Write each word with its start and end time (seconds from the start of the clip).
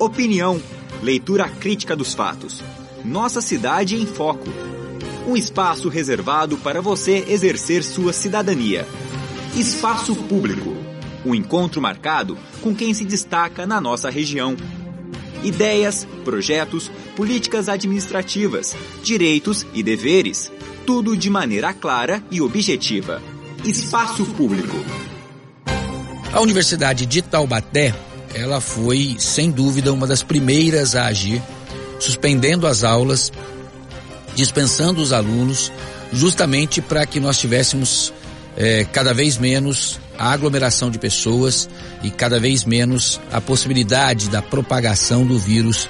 Opinião, 0.00 0.58
leitura 1.02 1.46
crítica 1.46 1.94
dos 1.94 2.14
fatos. 2.14 2.64
Nossa 3.04 3.42
cidade 3.42 3.96
em 3.96 4.06
foco. 4.06 4.48
Um 5.28 5.36
espaço 5.36 5.90
reservado 5.90 6.56
para 6.56 6.80
você 6.80 7.22
exercer 7.28 7.84
sua 7.84 8.10
cidadania. 8.10 8.88
Espaço 9.54 10.16
Público. 10.16 10.74
Um 11.22 11.34
encontro 11.34 11.82
marcado 11.82 12.38
com 12.62 12.74
quem 12.74 12.94
se 12.94 13.04
destaca 13.04 13.66
na 13.66 13.78
nossa 13.78 14.08
região. 14.08 14.56
Ideias, 15.44 16.08
projetos, 16.24 16.90
políticas 17.14 17.68
administrativas, 17.68 18.74
direitos 19.02 19.66
e 19.74 19.82
deveres. 19.82 20.50
Tudo 20.86 21.14
de 21.14 21.28
maneira 21.28 21.74
clara 21.74 22.24
e 22.30 22.40
objetiva. 22.40 23.22
Espaço 23.66 24.24
Público. 24.24 24.78
A 26.32 26.40
Universidade 26.40 27.04
de 27.04 27.20
Taubaté, 27.20 27.94
ela 28.34 28.60
foi, 28.60 29.16
sem 29.18 29.50
dúvida, 29.50 29.92
uma 29.92 30.06
das 30.06 30.22
primeiras 30.22 30.94
a 30.94 31.06
agir, 31.06 31.42
suspendendo 31.98 32.66
as 32.66 32.84
aulas, 32.84 33.32
dispensando 34.34 35.00
os 35.00 35.12
alunos, 35.12 35.72
justamente 36.12 36.80
para 36.80 37.04
que 37.06 37.20
nós 37.20 37.38
tivéssemos 37.38 38.12
é, 38.56 38.84
cada 38.84 39.12
vez 39.12 39.38
menos 39.38 40.00
a 40.18 40.32
aglomeração 40.32 40.90
de 40.90 40.98
pessoas 40.98 41.68
e 42.02 42.10
cada 42.10 42.38
vez 42.38 42.64
menos 42.64 43.20
a 43.32 43.40
possibilidade 43.40 44.28
da 44.28 44.42
propagação 44.42 45.24
do 45.26 45.38
vírus 45.38 45.88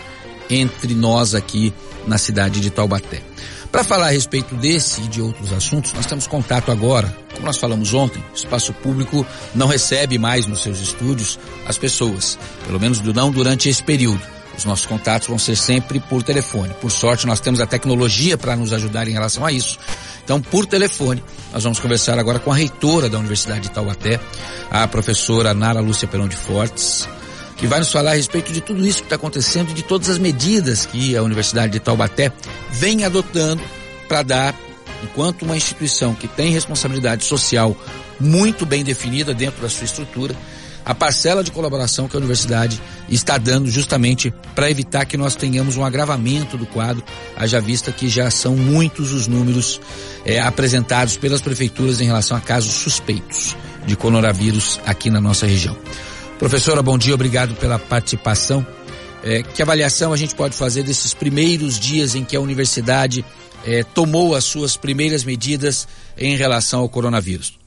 entre 0.48 0.95
nós 0.95 1.34
aqui 1.34 1.73
na 2.07 2.19
cidade 2.19 2.61
de 2.61 2.70
Taubaté. 2.70 3.23
Para 3.70 3.84
falar 3.84 4.07
a 4.07 4.11
respeito 4.11 4.55
desse 4.57 5.01
e 5.03 5.09
de 5.09 5.20
outros 5.20 5.53
assuntos, 5.53 5.93
nós 5.93 6.07
temos 6.07 6.27
contato 6.27 6.73
agora. 6.73 7.15
Como 7.41 7.47
nós 7.47 7.57
falamos 7.57 7.95
ontem, 7.95 8.23
o 8.35 8.37
espaço 8.37 8.71
público 8.75 9.27
não 9.55 9.67
recebe 9.67 10.19
mais 10.19 10.45
nos 10.45 10.62
seus 10.62 10.79
estúdios 10.79 11.39
as 11.67 11.79
pessoas, 11.79 12.39
pelo 12.67 12.79
menos 12.79 13.01
não 13.01 13.31
durante 13.31 13.67
esse 13.67 13.83
período. 13.83 14.21
Os 14.59 14.67
nossos 14.67 14.85
contatos 14.85 15.27
vão 15.27 15.39
ser 15.39 15.57
sempre 15.57 16.01
por 16.01 16.23
telefone. 16.23 16.75
Por 16.83 16.91
sorte, 16.91 17.27
nós 17.27 17.41
temos 17.41 17.59
a 17.59 17.67
tecnologia 17.67 18.37
para 18.37 18.55
nos 18.56 18.75
ajudar 18.75 19.09
em 19.09 19.12
relação 19.12 19.47
a 19.47 19.51
isso. 19.51 19.79
Então, 20.23 20.39
por 20.39 20.67
telefone, 20.67 21.25
nós 21.51 21.64
vamos 21.64 21.81
conversar 21.81 22.19
agora 22.19 22.39
com 22.39 22.53
a 22.53 22.55
reitora 22.55 23.09
da 23.09 23.19
Universidade 23.19 23.61
de 23.62 23.70
Taubaté, 23.70 24.20
a 24.70 24.86
professora 24.86 25.55
Nara 25.55 25.81
Lúcia 25.81 26.07
Perão 26.07 26.29
de 26.29 26.36
Fortes, 26.36 27.09
que 27.57 27.67
vai 27.67 27.79
nos 27.79 27.91
falar 27.91 28.11
a 28.11 28.17
respeito 28.17 28.53
de 28.53 28.61
tudo 28.61 28.86
isso 28.86 28.98
que 28.98 29.07
está 29.07 29.17
acontecendo 29.17 29.70
e 29.70 29.75
de 29.75 29.83
todas 29.83 30.11
as 30.11 30.19
medidas 30.19 30.84
que 30.84 31.17
a 31.17 31.23
Universidade 31.23 31.73
de 31.73 31.81
Taubaté 31.81 32.31
vem 32.70 33.03
adotando 33.03 33.62
para 34.07 34.23
dar, 34.23 34.55
enquanto 35.03 35.43
uma 35.43 35.56
instituição 35.56 36.15
que 36.15 36.29
tem 36.29 36.53
responsabilidade 36.53 37.25
social 37.25 37.77
muito 38.19 38.67
bem 38.67 38.84
definida 38.84 39.33
dentro 39.34 39.62
da 39.62 39.69
sua 39.69 39.84
estrutura, 39.84 40.34
a 40.84 40.95
parcela 40.95 41.45
de 41.45 41.51
colaboração 41.51 42.09
que 42.09 42.17
a 42.17 42.19
universidade 42.19 42.81
está 43.09 43.37
dando 43.39 43.70
justamente 43.70 44.33
para 44.55 44.70
evitar 44.70 45.05
que 45.05 45.17
nós 45.17 45.37
tenhamos 45.37 45.77
um 45.77 45.84
agravamento 45.84 46.57
do 46.57 46.67
quadro, 46.67 47.05
haja 47.37 47.61
vista 47.61 47.92
que 47.92 48.09
já 48.09 48.31
são 48.31 48.57
muitos 48.57 49.12
os 49.12 49.27
números 49.27 49.81
é, 50.25 50.41
apresentados 50.41 51.17
pelas 51.17 51.41
prefeituras 51.41 52.01
em 52.01 52.07
relação 52.07 52.37
a 52.37 52.41
casos 52.41 52.73
suspeitos 52.73 53.57
de 53.87 53.95
coronavírus 53.97 54.81
aqui 54.87 55.11
na 55.11 55.20
nossa 55.20 55.47
região. 55.47 55.77
Professora, 56.39 56.83
bom 56.83 56.97
dia, 56.97 57.14
obrigado 57.14 57.55
pela 57.57 57.79
participação. 57.79 58.67
É, 59.23 59.42
que 59.42 59.61
avaliação 59.61 60.12
a 60.12 60.17
gente 60.17 60.35
pode 60.35 60.57
fazer 60.57 60.83
desses 60.83 61.12
primeiros 61.12 61.79
dias 61.79 62.14
em 62.14 62.25
que 62.25 62.35
a 62.35 62.41
universidade 62.41 63.23
é, 63.64 63.83
tomou 63.83 64.34
as 64.34 64.44
suas 64.44 64.77
primeiras 64.77 65.25
medidas 65.25 65.86
em 66.16 66.36
relação 66.36 66.80
ao 66.80 66.89
coronavírus? 66.89 67.58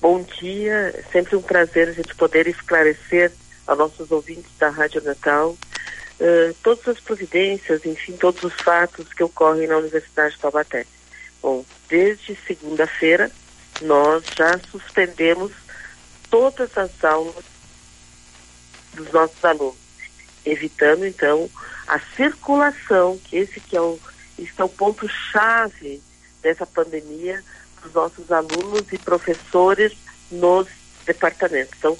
Bom 0.00 0.22
dia, 0.40 1.04
sempre 1.10 1.36
um 1.36 1.42
prazer 1.42 1.88
a 1.88 1.92
gente 1.92 2.14
poder 2.14 2.46
esclarecer 2.46 3.32
a 3.66 3.74
nossos 3.74 4.10
ouvintes 4.10 4.50
da 4.58 4.68
Rádio 4.68 5.02
Natal 5.02 5.50
uh, 6.20 6.54
todas 6.62 6.86
as 6.88 7.00
providências, 7.00 7.84
enfim, 7.86 8.12
todos 8.12 8.42
os 8.42 8.52
fatos 8.54 9.12
que 9.12 9.22
ocorrem 9.22 9.66
na 9.66 9.78
Universidade 9.78 10.34
de 10.34 10.40
Taubaté. 10.40 10.86
Bom, 11.40 11.64
desde 11.88 12.36
segunda-feira 12.46 13.30
nós 13.82 14.24
já 14.36 14.58
suspendemos 14.70 15.52
todas 16.30 16.76
as 16.76 17.04
aulas 17.04 17.44
dos 18.94 19.10
nossos 19.12 19.44
alunos, 19.44 19.76
evitando 20.44 21.06
então 21.06 21.50
a 21.86 21.98
circulação, 22.16 23.18
que 23.24 23.36
esse 23.36 23.60
que 23.60 23.76
é 23.76 23.80
o, 23.80 23.98
esse 24.38 24.52
é 24.58 24.64
o 24.64 24.68
ponto 24.68 25.08
chave 25.08 26.02
dessa 26.42 26.66
pandemia, 26.66 27.42
dos 27.82 27.92
nossos 27.92 28.30
alunos 28.30 28.84
e 28.92 28.98
professores 28.98 29.92
nos 30.30 30.66
departamentos. 31.06 31.74
Então, 31.78 31.96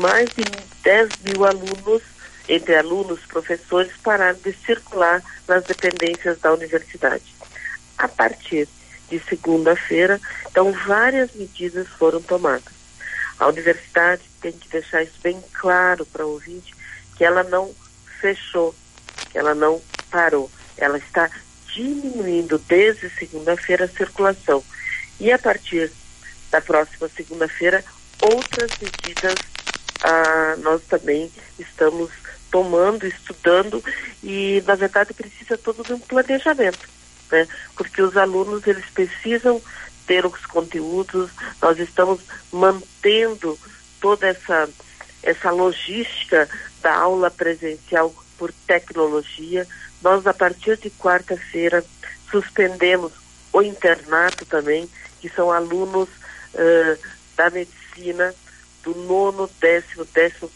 mais 0.00 0.28
de 0.30 0.44
10 0.82 1.10
mil 1.24 1.44
alunos, 1.44 2.02
entre 2.48 2.76
alunos, 2.76 3.20
professores, 3.26 3.92
pararam 4.02 4.38
de 4.38 4.52
circular 4.64 5.22
nas 5.46 5.64
dependências 5.64 6.38
da 6.40 6.52
universidade. 6.52 7.34
A 7.98 8.08
partir 8.08 8.68
de 9.08 9.18
segunda-feira, 9.20 10.20
então, 10.50 10.72
várias 10.86 11.32
medidas 11.34 11.86
foram 11.88 12.20
tomadas. 12.22 12.80
A 13.38 13.48
universidade 13.48 14.22
tem 14.40 14.52
que 14.52 14.68
deixar 14.68 15.02
isso 15.02 15.18
bem 15.22 15.42
claro 15.52 16.04
para 16.06 16.26
o 16.26 16.32
ouvinte, 16.32 16.74
que 17.16 17.24
ela 17.24 17.42
não 17.42 17.74
fechou, 18.20 18.74
que 19.30 19.38
ela 19.38 19.54
não 19.54 19.80
parou. 20.10 20.50
Ela 20.80 20.98
está 20.98 21.30
diminuindo 21.72 22.58
desde 22.58 23.08
segunda-feira 23.10 23.84
a 23.84 23.88
circulação. 23.88 24.64
E 25.20 25.30
a 25.30 25.38
partir 25.38 25.92
da 26.50 26.60
próxima 26.60 27.08
segunda-feira, 27.08 27.84
outras 28.20 28.70
medidas 28.80 29.34
ah, 30.02 30.56
nós 30.58 30.82
também 30.88 31.30
estamos 31.58 32.10
tomando, 32.50 33.06
estudando 33.06 33.82
e, 34.22 34.62
na 34.66 34.74
verdade, 34.74 35.14
precisa 35.14 35.56
todo 35.56 35.84
de 35.84 35.92
um 35.92 36.00
planejamento, 36.00 36.88
né? 37.30 37.46
Porque 37.76 38.02
os 38.02 38.16
alunos, 38.16 38.66
eles 38.66 38.84
precisam 38.86 39.62
ter 40.06 40.26
os 40.26 40.44
conteúdos, 40.46 41.30
nós 41.62 41.78
estamos 41.78 42.20
mantendo 42.50 43.56
toda 44.00 44.26
essa, 44.26 44.68
essa 45.22 45.50
logística 45.50 46.48
da 46.82 46.94
aula 46.96 47.30
presencial 47.30 48.12
por 48.40 48.50
tecnologia. 48.66 49.68
Nós, 50.00 50.26
a 50.26 50.32
partir 50.32 50.78
de 50.78 50.88
quarta-feira, 50.88 51.84
suspendemos 52.30 53.12
o 53.52 53.60
internato 53.60 54.46
também, 54.46 54.88
que 55.20 55.28
são 55.28 55.52
alunos 55.52 56.08
uh, 56.08 56.98
da 57.36 57.50
medicina 57.50 58.34
do 58.82 58.94
nono, 58.94 59.50
décimo, 59.60 60.06
décimo, 60.06 60.50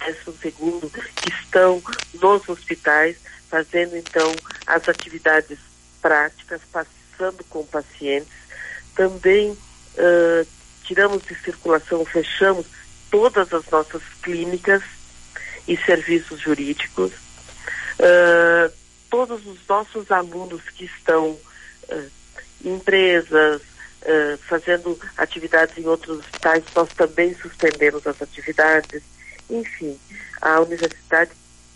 décimo 0.00 0.34
segundo, 0.42 0.90
que 0.90 1.28
estão 1.28 1.80
nos 2.14 2.48
hospitais, 2.48 3.16
fazendo 3.48 3.96
então 3.96 4.34
as 4.66 4.88
atividades 4.88 5.60
práticas, 6.02 6.60
passando 6.72 7.44
com 7.48 7.64
pacientes. 7.64 8.32
Também 8.96 9.52
uh, 9.52 10.46
tiramos 10.82 11.22
de 11.22 11.36
circulação, 11.36 12.04
fechamos 12.04 12.66
todas 13.12 13.52
as 13.52 13.64
nossas 13.70 14.02
clínicas 14.24 14.82
e 15.68 15.76
serviços 15.76 16.40
jurídicos. 16.40 17.27
Uh, 17.98 18.72
todos 19.10 19.44
os 19.46 19.58
nossos 19.66 20.10
alunos 20.10 20.62
que 20.70 20.84
estão 20.84 21.30
uh, 21.30 22.10
empresas, 22.64 23.60
uh, 23.60 24.38
fazendo 24.48 24.98
atividades 25.16 25.76
em 25.78 25.86
outros 25.86 26.20
hospitais, 26.20 26.62
nós 26.74 26.88
também 26.90 27.34
suspendemos 27.34 28.06
as 28.06 28.20
atividades. 28.22 29.02
Enfim, 29.50 29.98
a 30.40 30.60
universidade 30.60 31.32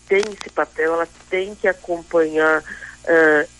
tem 0.07 0.21
esse 0.21 0.49
papel, 0.49 0.93
ela 0.93 1.07
tem 1.29 1.55
que 1.55 1.67
acompanhar 1.67 2.63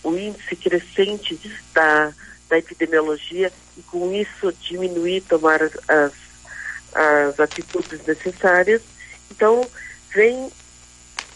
o 0.02 0.16
índice 0.16 0.56
crescente 0.56 1.38
da, 1.74 2.14
da 2.48 2.56
epidemiologia 2.56 3.52
e 3.76 3.82
com 3.82 4.10
isso 4.10 4.50
diminuir, 4.52 5.20
tomar 5.22 5.60
as, 5.62 5.72
as, 6.94 7.40
atitudes 7.40 8.06
necessárias. 8.06 8.80
Então, 9.30 9.68
vem 10.14 10.50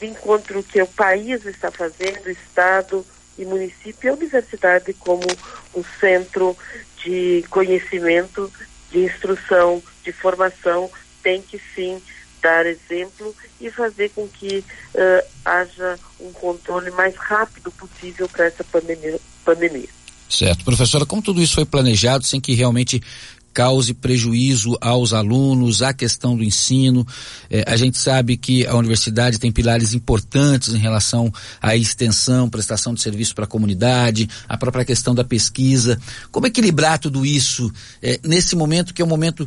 encontro 0.06 0.62
que 0.62 0.80
o 0.80 0.86
país 0.86 1.44
está 1.46 1.70
fazendo, 1.70 2.30
Estado 2.30 3.04
e 3.38 3.44
município 3.44 4.06
e 4.06 4.08
a 4.08 4.14
universidade 4.14 4.92
como 4.94 5.24
um 5.74 5.84
centro 6.00 6.56
de 7.04 7.44
conhecimento, 7.50 8.52
de 8.90 9.04
instrução, 9.04 9.82
de 10.04 10.12
formação, 10.12 10.90
tem 11.22 11.40
que 11.42 11.60
sim 11.74 12.00
dar 12.42 12.66
exemplo 12.66 13.34
e 13.60 13.70
fazer 13.70 14.10
com 14.10 14.26
que 14.28 14.58
uh, 14.58 15.26
haja 15.44 15.98
um 16.20 16.32
controle 16.32 16.90
mais 16.90 17.14
rápido 17.16 17.70
possível 17.72 18.28
para 18.28 18.46
essa 18.46 18.64
pandemia. 18.64 19.88
Certo. 20.28 20.64
Professora, 20.64 21.06
como 21.06 21.22
tudo 21.22 21.40
isso 21.40 21.54
foi 21.54 21.64
planejado 21.64 22.24
sem 22.24 22.40
que 22.40 22.52
realmente 22.52 23.02
cause 23.58 23.92
prejuízo 23.92 24.78
aos 24.80 25.12
alunos, 25.12 25.82
à 25.82 25.92
questão 25.92 26.36
do 26.36 26.44
ensino. 26.44 27.04
É, 27.50 27.64
a 27.66 27.76
gente 27.76 27.98
sabe 27.98 28.36
que 28.36 28.64
a 28.64 28.76
universidade 28.76 29.36
tem 29.36 29.50
pilares 29.50 29.94
importantes 29.94 30.72
em 30.72 30.78
relação 30.78 31.32
à 31.60 31.74
extensão, 31.74 32.48
prestação 32.48 32.94
de 32.94 33.00
serviço 33.00 33.34
para 33.34 33.46
a 33.46 33.48
comunidade, 33.48 34.30
a 34.48 34.56
própria 34.56 34.84
questão 34.84 35.12
da 35.12 35.24
pesquisa. 35.24 36.00
Como 36.30 36.46
equilibrar 36.46 37.00
tudo 37.00 37.26
isso 37.26 37.68
é, 38.00 38.20
nesse 38.22 38.54
momento 38.54 38.94
que 38.94 39.02
é 39.02 39.04
um 39.04 39.08
momento 39.08 39.44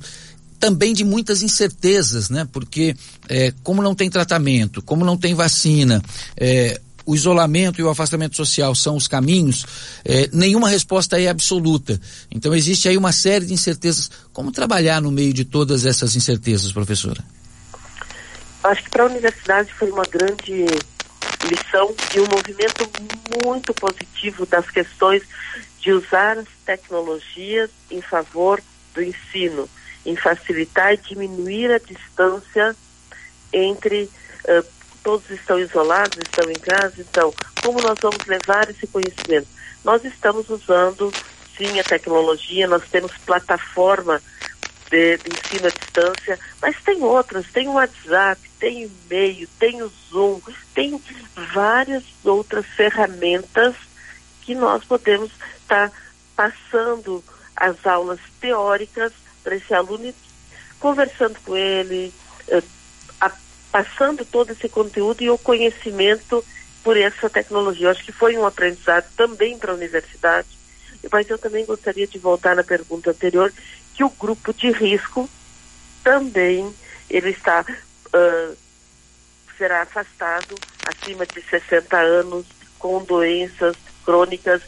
também 0.59 0.93
de 0.93 1.05
muitas 1.05 1.41
incertezas, 1.41 2.29
né? 2.29 2.45
Porque 2.51 2.93
é, 3.29 3.53
como 3.63 3.81
não 3.81 3.95
tem 3.95 4.09
tratamento, 4.09 4.81
como 4.81 5.05
não 5.05 5.15
tem 5.15 5.33
vacina, 5.33 6.03
é, 6.35 6.81
o 7.05 7.15
isolamento 7.15 7.79
e 7.79 7.83
o 7.83 7.89
afastamento 7.89 8.35
social 8.35 8.73
são 8.75 8.95
os 8.95 9.07
caminhos, 9.07 9.65
é, 10.05 10.29
nenhuma 10.31 10.69
resposta 10.69 11.19
é 11.19 11.27
absoluta. 11.27 11.99
Então 12.29 12.53
existe 12.53 12.87
aí 12.87 12.97
uma 12.97 13.11
série 13.11 13.45
de 13.45 13.53
incertezas. 13.53 14.09
Como 14.33 14.51
trabalhar 14.51 15.01
no 15.01 15.11
meio 15.11 15.33
de 15.33 15.45
todas 15.45 15.85
essas 15.85 16.15
incertezas, 16.15 16.71
professora? 16.71 17.23
Acho 18.63 18.83
que 18.83 18.89
para 18.89 19.03
a 19.03 19.07
universidade 19.07 19.73
foi 19.73 19.89
uma 19.89 20.03
grande 20.03 20.65
lição 21.43 21.93
e 22.15 22.19
um 22.19 22.27
movimento 22.27 22.89
muito 23.43 23.73
positivo 23.73 24.45
das 24.45 24.69
questões 24.69 25.23
de 25.79 25.91
usar 25.91 26.37
as 26.37 26.47
tecnologias 26.65 27.69
em 27.89 28.01
favor 28.01 28.61
do 28.93 29.01
ensino, 29.01 29.67
em 30.05 30.15
facilitar 30.15 30.93
e 30.93 30.97
diminuir 30.97 31.71
a 31.71 31.79
distância 31.79 32.75
entre 33.51 34.03
uh, 34.45 34.65
todos 35.03 35.29
estão 35.29 35.59
isolados, 35.59 36.17
estão 36.17 36.49
em 36.49 36.59
casa, 36.59 36.95
então 36.99 37.33
como 37.61 37.81
nós 37.81 37.97
vamos 38.01 38.25
levar 38.25 38.69
esse 38.69 38.87
conhecimento? 38.87 39.47
Nós 39.83 40.03
estamos 40.03 40.49
usando 40.49 41.13
sim 41.57 41.79
a 41.79 41.83
tecnologia, 41.83 42.67
nós 42.67 42.83
temos 42.89 43.11
plataforma 43.25 44.21
de, 44.89 45.17
de 45.17 45.29
ensino 45.29 45.67
à 45.67 45.69
distância, 45.69 46.39
mas 46.61 46.75
tem 46.83 47.01
outras, 47.01 47.45
tem 47.51 47.67
o 47.67 47.73
WhatsApp, 47.73 48.41
tem 48.59 48.83
e-mail, 48.83 49.47
tem 49.59 49.81
o 49.81 49.91
Zoom, 50.09 50.41
tem 50.73 51.01
várias 51.53 52.03
outras 52.23 52.65
ferramentas 52.65 53.75
que 54.41 54.53
nós 54.53 54.83
podemos 54.83 55.31
estar 55.61 55.89
tá 55.89 55.95
passando 56.35 57.23
as 57.55 57.85
aulas 57.85 58.19
teóricas 58.39 59.13
para 59.43 59.55
esse 59.55 59.73
aluno, 59.73 60.13
conversando 60.79 61.37
com 61.45 61.55
ele, 61.55 62.13
eh, 62.47 62.63
passando 63.71 64.25
todo 64.25 64.51
esse 64.51 64.67
conteúdo 64.67 65.23
e 65.23 65.29
o 65.29 65.37
conhecimento 65.37 66.43
por 66.83 66.97
essa 66.97 67.29
tecnologia. 67.29 67.87
Eu 67.87 67.91
acho 67.91 68.03
que 68.03 68.11
foi 68.11 68.37
um 68.37 68.45
aprendizado 68.45 69.05
também 69.15 69.57
para 69.57 69.71
a 69.71 69.75
universidade, 69.75 70.47
mas 71.11 71.29
eu 71.29 71.37
também 71.37 71.65
gostaria 71.65 72.07
de 72.07 72.19
voltar 72.19 72.55
na 72.55 72.63
pergunta 72.63 73.11
anterior, 73.11 73.51
que 73.95 74.03
o 74.03 74.09
grupo 74.09 74.53
de 74.53 74.71
risco 74.71 75.29
também 76.03 76.73
ele 77.09 77.29
está 77.29 77.61
uh, 77.61 78.57
será 79.57 79.83
afastado 79.83 80.55
acima 80.85 81.25
de 81.25 81.41
60 81.41 81.97
anos 81.97 82.45
com 82.79 83.03
doenças 83.03 83.75
crônicas, 84.03 84.61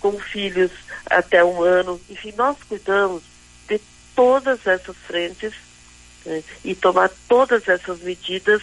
com 0.00 0.18
filhos 0.18 0.72
até 1.06 1.44
um 1.44 1.62
ano. 1.62 2.00
Enfim, 2.10 2.32
nós 2.36 2.56
cuidamos 2.68 3.22
de 3.68 3.80
todas 4.16 4.66
essas 4.66 4.96
frentes 5.06 5.54
né, 6.24 6.42
e 6.64 6.74
tomar 6.74 7.10
todas 7.28 7.68
essas 7.68 8.00
medidas 8.00 8.62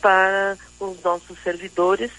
para 0.00 0.56
os 0.80 1.00
nossos 1.02 1.38
servidores 1.42 2.10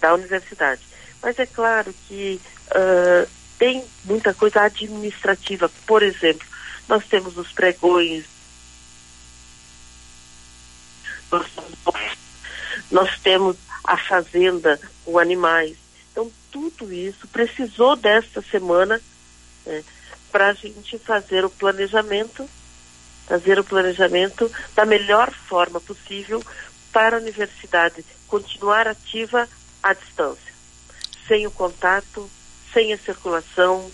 da 0.00 0.14
universidade. 0.14 0.80
Mas 1.22 1.38
é 1.38 1.46
claro 1.46 1.94
que 2.08 2.40
uh, 2.68 3.28
tem 3.58 3.84
muita 4.04 4.32
coisa 4.32 4.62
administrativa. 4.62 5.70
Por 5.86 6.02
exemplo, 6.02 6.46
nós 6.88 7.04
temos 7.06 7.36
os 7.36 7.52
pregões, 7.52 8.24
nós 12.90 13.18
temos 13.20 13.56
a 13.84 13.96
fazenda 13.96 14.80
com 15.04 15.18
animais. 15.18 15.76
Então, 16.10 16.30
tudo 16.50 16.92
isso 16.92 17.28
precisou 17.28 17.94
desta 17.96 18.42
semana 18.42 19.00
né, 19.66 19.84
para 20.32 20.48
a 20.48 20.54
gente 20.54 20.98
fazer 20.98 21.44
o 21.44 21.50
planejamento, 21.50 22.48
fazer 23.30 23.60
o 23.60 23.64
planejamento 23.64 24.50
da 24.74 24.84
melhor 24.84 25.30
forma 25.30 25.80
possível 25.80 26.42
para 26.92 27.16
a 27.16 27.20
universidade 27.20 28.04
continuar 28.26 28.88
ativa 28.88 29.48
à 29.80 29.92
distância, 29.92 30.52
sem 31.28 31.46
o 31.46 31.50
contato, 31.52 32.28
sem 32.72 32.92
a 32.92 32.98
circulação, 32.98 33.88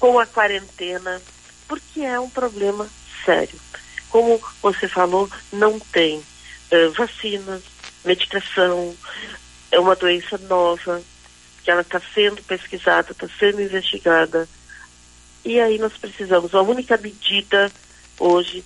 com 0.00 0.18
a 0.18 0.26
quarentena, 0.26 1.22
porque 1.68 2.00
é 2.00 2.18
um 2.18 2.28
problema 2.28 2.90
sério. 3.24 3.60
Como 4.10 4.42
você 4.60 4.88
falou, 4.88 5.30
não 5.52 5.78
tem 5.78 6.18
uh, 6.18 6.90
vacinas, 6.96 7.62
medicação, 8.04 8.92
é 9.70 9.78
uma 9.78 9.94
doença 9.94 10.36
nova, 10.36 11.00
que 11.62 11.70
ela 11.70 11.82
está 11.82 12.02
sendo 12.12 12.42
pesquisada, 12.42 13.12
está 13.12 13.28
sendo 13.38 13.62
investigada. 13.62 14.48
E 15.44 15.60
aí 15.60 15.78
nós 15.78 15.92
precisamos, 15.96 16.52
a 16.56 16.62
única 16.62 16.96
medida 16.96 17.70
hoje 18.18 18.64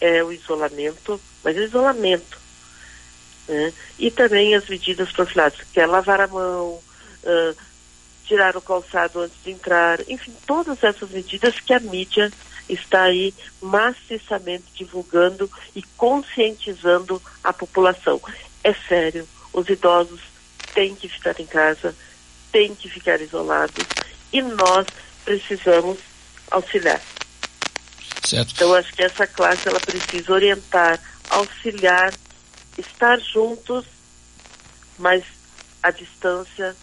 é 0.00 0.22
o 0.22 0.32
isolamento, 0.32 1.20
mas 1.42 1.56
o 1.56 1.62
isolamento. 1.62 2.38
Né? 3.48 3.72
E 3.98 4.10
também 4.10 4.54
as 4.54 4.68
medidas 4.68 5.10
profiláticas, 5.12 5.66
que 5.72 5.80
é 5.80 5.86
lavar 5.86 6.20
a 6.20 6.26
mão, 6.26 6.72
uh, 6.72 7.56
tirar 8.26 8.56
o 8.56 8.60
calçado 8.60 9.20
antes 9.20 9.36
de 9.44 9.52
entrar, 9.52 10.00
enfim, 10.08 10.34
todas 10.46 10.82
essas 10.82 11.10
medidas 11.10 11.60
que 11.60 11.72
a 11.72 11.80
mídia 11.80 12.32
está 12.68 13.04
aí 13.04 13.32
maciçamente 13.62 14.64
divulgando 14.74 15.50
e 15.74 15.82
conscientizando 15.96 17.22
a 17.42 17.52
população. 17.52 18.20
É 18.64 18.74
sério, 18.74 19.28
os 19.52 19.68
idosos 19.68 20.20
têm 20.74 20.94
que 20.94 21.08
ficar 21.08 21.38
em 21.40 21.46
casa, 21.46 21.94
têm 22.50 22.74
que 22.74 22.88
ficar 22.88 23.20
isolados 23.20 23.86
e 24.32 24.42
nós 24.42 24.86
precisamos 25.24 25.98
auxiliar. 26.50 27.00
Certo. 28.26 28.52
Então 28.54 28.74
acho 28.74 28.92
que 28.92 29.02
essa 29.02 29.26
classe 29.26 29.68
ela 29.68 29.78
precisa 29.78 30.32
orientar, 30.32 31.00
auxiliar, 31.30 32.12
estar 32.76 33.20
juntos, 33.20 33.84
mas 34.98 35.22
à 35.82 35.90
distância 35.90 36.74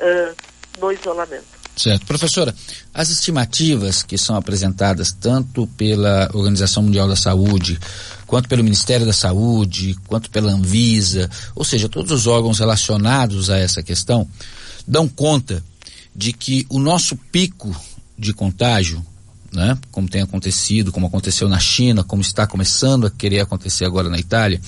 uh, 0.00 0.36
no 0.80 0.92
isolamento. 0.92 1.58
Certo. 1.76 2.06
Professora, 2.06 2.52
as 2.92 3.08
estimativas 3.08 4.02
que 4.02 4.18
são 4.18 4.34
apresentadas 4.34 5.12
tanto 5.12 5.68
pela 5.68 6.28
Organização 6.34 6.82
Mundial 6.82 7.06
da 7.06 7.14
Saúde, 7.14 7.78
quanto 8.26 8.48
pelo 8.48 8.64
Ministério 8.64 9.06
da 9.06 9.12
Saúde, 9.12 9.96
quanto 10.08 10.28
pela 10.28 10.50
Anvisa, 10.50 11.30
ou 11.54 11.64
seja, 11.64 11.88
todos 11.88 12.10
os 12.10 12.26
órgãos 12.26 12.58
relacionados 12.58 13.48
a 13.48 13.56
essa 13.56 13.80
questão, 13.80 14.28
dão 14.86 15.06
conta 15.06 15.62
de 16.14 16.32
que 16.32 16.66
o 16.68 16.80
nosso 16.80 17.14
pico 17.14 17.74
de 18.18 18.34
contágio, 18.34 19.04
né, 19.52 19.78
como 19.90 20.08
tem 20.08 20.22
acontecido, 20.22 20.92
como 20.92 21.06
aconteceu 21.06 21.48
na 21.48 21.58
China, 21.58 22.04
como 22.04 22.22
está 22.22 22.46
começando 22.46 23.06
a 23.06 23.10
querer 23.10 23.40
acontecer 23.40 23.84
agora 23.84 24.08
na 24.08 24.18
Itália, 24.18 24.60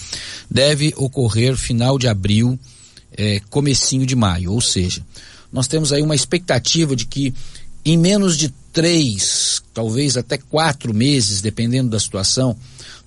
deve 0.50 0.93
ocorrer 0.97 1.57
final 1.57 1.99
de 1.99 2.09
abril, 2.09 2.59
eh, 3.16 3.40
comecinho 3.50 4.07
de 4.07 4.16
maio, 4.16 4.52
ou 4.52 4.61
seja, 4.61 5.02
nós 5.52 5.69
temos 5.69 5.93
aí 5.93 6.02
uma 6.02 6.14
expectativa 6.14 6.95
de 6.95 7.07
que 7.07 7.35
em 7.85 7.97
menos 7.97 8.37
de 8.37 8.52
três, 8.73 9.62
talvez 9.75 10.16
até 10.16 10.38
quatro 10.38 10.95
meses, 10.95 11.40
dependendo 11.40 11.90
da 11.90 11.99
situação, 11.99 12.57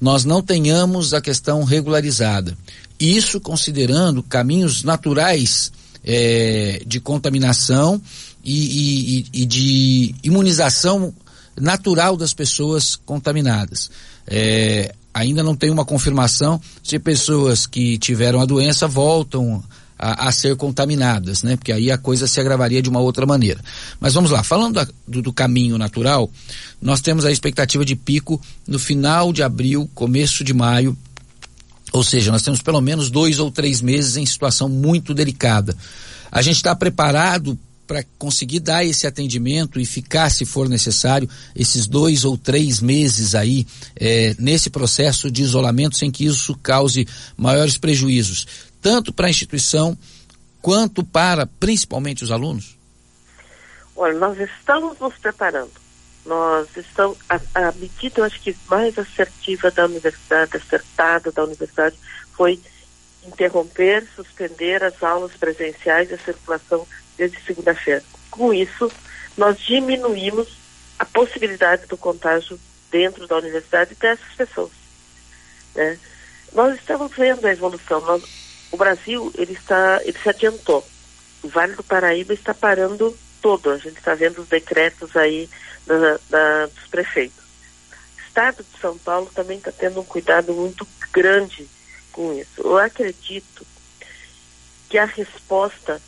nós 0.01 0.25
não 0.25 0.41
tenhamos 0.41 1.13
a 1.13 1.21
questão 1.21 1.63
regularizada. 1.63 2.57
Isso 3.00 3.39
considerando 3.39 4.24
caminhos 4.24 4.83
naturais 4.83 5.71
é, 6.03 6.81
de 6.86 7.00
contaminação 7.00 8.01
e, 8.43 9.25
e, 9.33 9.41
e, 9.41 9.45
de 9.45 10.15
imunização 10.24 11.13
natural 11.60 12.17
das 12.17 12.33
pessoas 12.33 12.95
contaminadas. 12.95 13.89
É, 14.27 14.93
ainda 15.13 15.43
não 15.43 15.55
tem 15.55 15.69
uma 15.69 15.86
confirmação 15.86 16.60
se 16.81 16.98
pessoas 16.98 17.67
que 17.67 17.98
tiveram 17.98 18.41
a 18.41 18.45
doença 18.45 18.88
voltam 18.88 19.63
a, 19.98 20.27
a, 20.27 20.31
ser 20.31 20.55
contaminadas, 20.55 21.43
né? 21.43 21.55
Porque 21.55 21.72
aí 21.72 21.91
a 21.91 21.98
coisa 21.98 22.27
se 22.27 22.39
agravaria 22.39 22.81
de 22.81 22.89
uma 22.89 23.00
outra 23.00 23.25
maneira. 23.25 23.62
Mas 24.00 24.13
vamos 24.13 24.31
lá, 24.31 24.43
falando 24.43 24.75
da, 24.75 24.88
do, 25.07 25.22
do, 25.22 25.31
caminho 25.31 25.77
natural, 25.77 26.29
nós 26.81 27.00
temos 27.00 27.25
a 27.25 27.31
expectativa 27.31 27.86
de 27.86 27.95
pico 27.95 28.41
no 28.67 28.79
final 28.79 29.31
de 29.31 29.43
abril, 29.43 29.89
começo 29.93 30.43
de 30.43 30.53
maio, 30.53 30.98
ou 31.93 32.03
seja, 32.03 32.31
nós 32.31 32.41
temos 32.41 32.62
pelo 32.62 32.81
menos 32.81 33.12
dois 33.12 33.39
ou 33.39 33.51
três 33.51 33.81
meses 33.81 34.17
em 34.17 34.25
situação 34.25 34.67
muito 34.67 35.13
delicada. 35.13 35.77
A 36.31 36.41
gente 36.41 36.55
está 36.55 36.75
preparado 36.75 37.57
para 37.93 38.03
conseguir 38.17 38.59
dar 38.59 38.83
esse 38.83 39.05
atendimento 39.05 39.79
e 39.79 39.85
ficar, 39.85 40.31
se 40.31 40.45
for 40.47 40.67
necessário, 40.67 41.29
esses 41.55 41.85
dois 41.85 42.25
ou 42.25 42.35
três 42.35 42.81
meses 42.81 43.35
aí 43.35 43.67
é, 43.95 44.35
nesse 44.39 44.71
processo 44.71 45.29
de 45.29 45.43
isolamento 45.43 45.95
sem 45.95 46.09
que 46.09 46.25
isso 46.25 46.57
cause 46.63 47.07
maiores 47.38 47.77
prejuízos 47.77 48.47
tanto 48.81 49.13
para 49.13 49.27
a 49.27 49.29
instituição 49.29 49.95
quanto 50.59 51.03
para 51.03 51.45
principalmente 51.45 52.23
os 52.23 52.31
alunos? 52.31 52.75
Olha, 53.95 54.17
nós 54.17 54.39
estamos 54.39 54.97
nos 54.97 55.15
preparando. 55.19 55.71
Nós 56.25 56.67
estamos, 56.75 57.15
a, 57.29 57.39
a 57.53 57.71
medida, 57.73 58.21
eu 58.21 58.23
acho 58.23 58.41
que 58.41 58.57
mais 58.67 58.97
assertiva 58.97 59.69
da 59.69 59.85
universidade, 59.85 60.57
acertada 60.57 61.31
da 61.31 61.43
universidade, 61.43 61.95
foi 62.35 62.59
interromper, 63.25 64.07
suspender 64.15 64.83
as 64.83 65.01
aulas 65.03 65.33
presenciais 65.33 66.09
e 66.09 66.15
a 66.15 66.17
circulação 66.17 66.88
desde 67.17 67.41
segunda-feira. 67.41 68.03
Com 68.29 68.53
isso, 68.53 68.91
nós 69.38 69.58
diminuímos 69.60 70.58
a 70.98 71.05
possibilidade 71.05 71.86
do 71.88 71.98
contágio 71.98 72.60
dentro 72.91 73.27
da 73.27 73.38
universidade 73.38 73.96
dessas 73.96 74.34
pessoas. 74.36 74.72
Né? 75.75 75.98
Nós 76.53 76.75
estamos 76.75 77.12
vendo 77.15 77.46
a 77.46 77.51
evolução. 77.51 78.01
Nós, 78.01 78.24
o 78.72 78.77
Brasil 78.77 79.32
ele 79.36 79.53
está, 79.53 80.00
ele 80.03 80.17
se 80.17 80.29
adiantou. 80.29 80.88
O 81.41 81.48
Vale 81.48 81.74
do 81.74 81.84
Paraíba 81.84 82.34
está 82.34 82.53
parando 82.53 83.17
todo. 83.41 83.72
A 83.72 83.77
gente 83.77 83.98
está 83.98 84.13
vendo 84.13 84.41
os 84.41 84.48
decretos 84.48 85.15
aí 85.15 85.50
da, 85.86 86.20
da, 86.29 86.65
dos 86.67 86.88
prefeitos. 86.89 87.43
O 88.17 88.27
Estado 88.27 88.63
de 88.63 88.79
São 88.79 88.98
Paulo 88.98 89.29
também 89.34 89.58
está 89.58 89.72
tendo 89.72 90.00
um 90.00 90.05
cuidado 90.05 90.53
muito 90.53 90.88
grande 91.12 91.67
com 92.12 92.34
isso. 92.34 92.62
Eu 92.62 92.77
acredito 92.77 93.65
que 94.89 94.98
a 94.98 95.05
resposta 95.05 96.01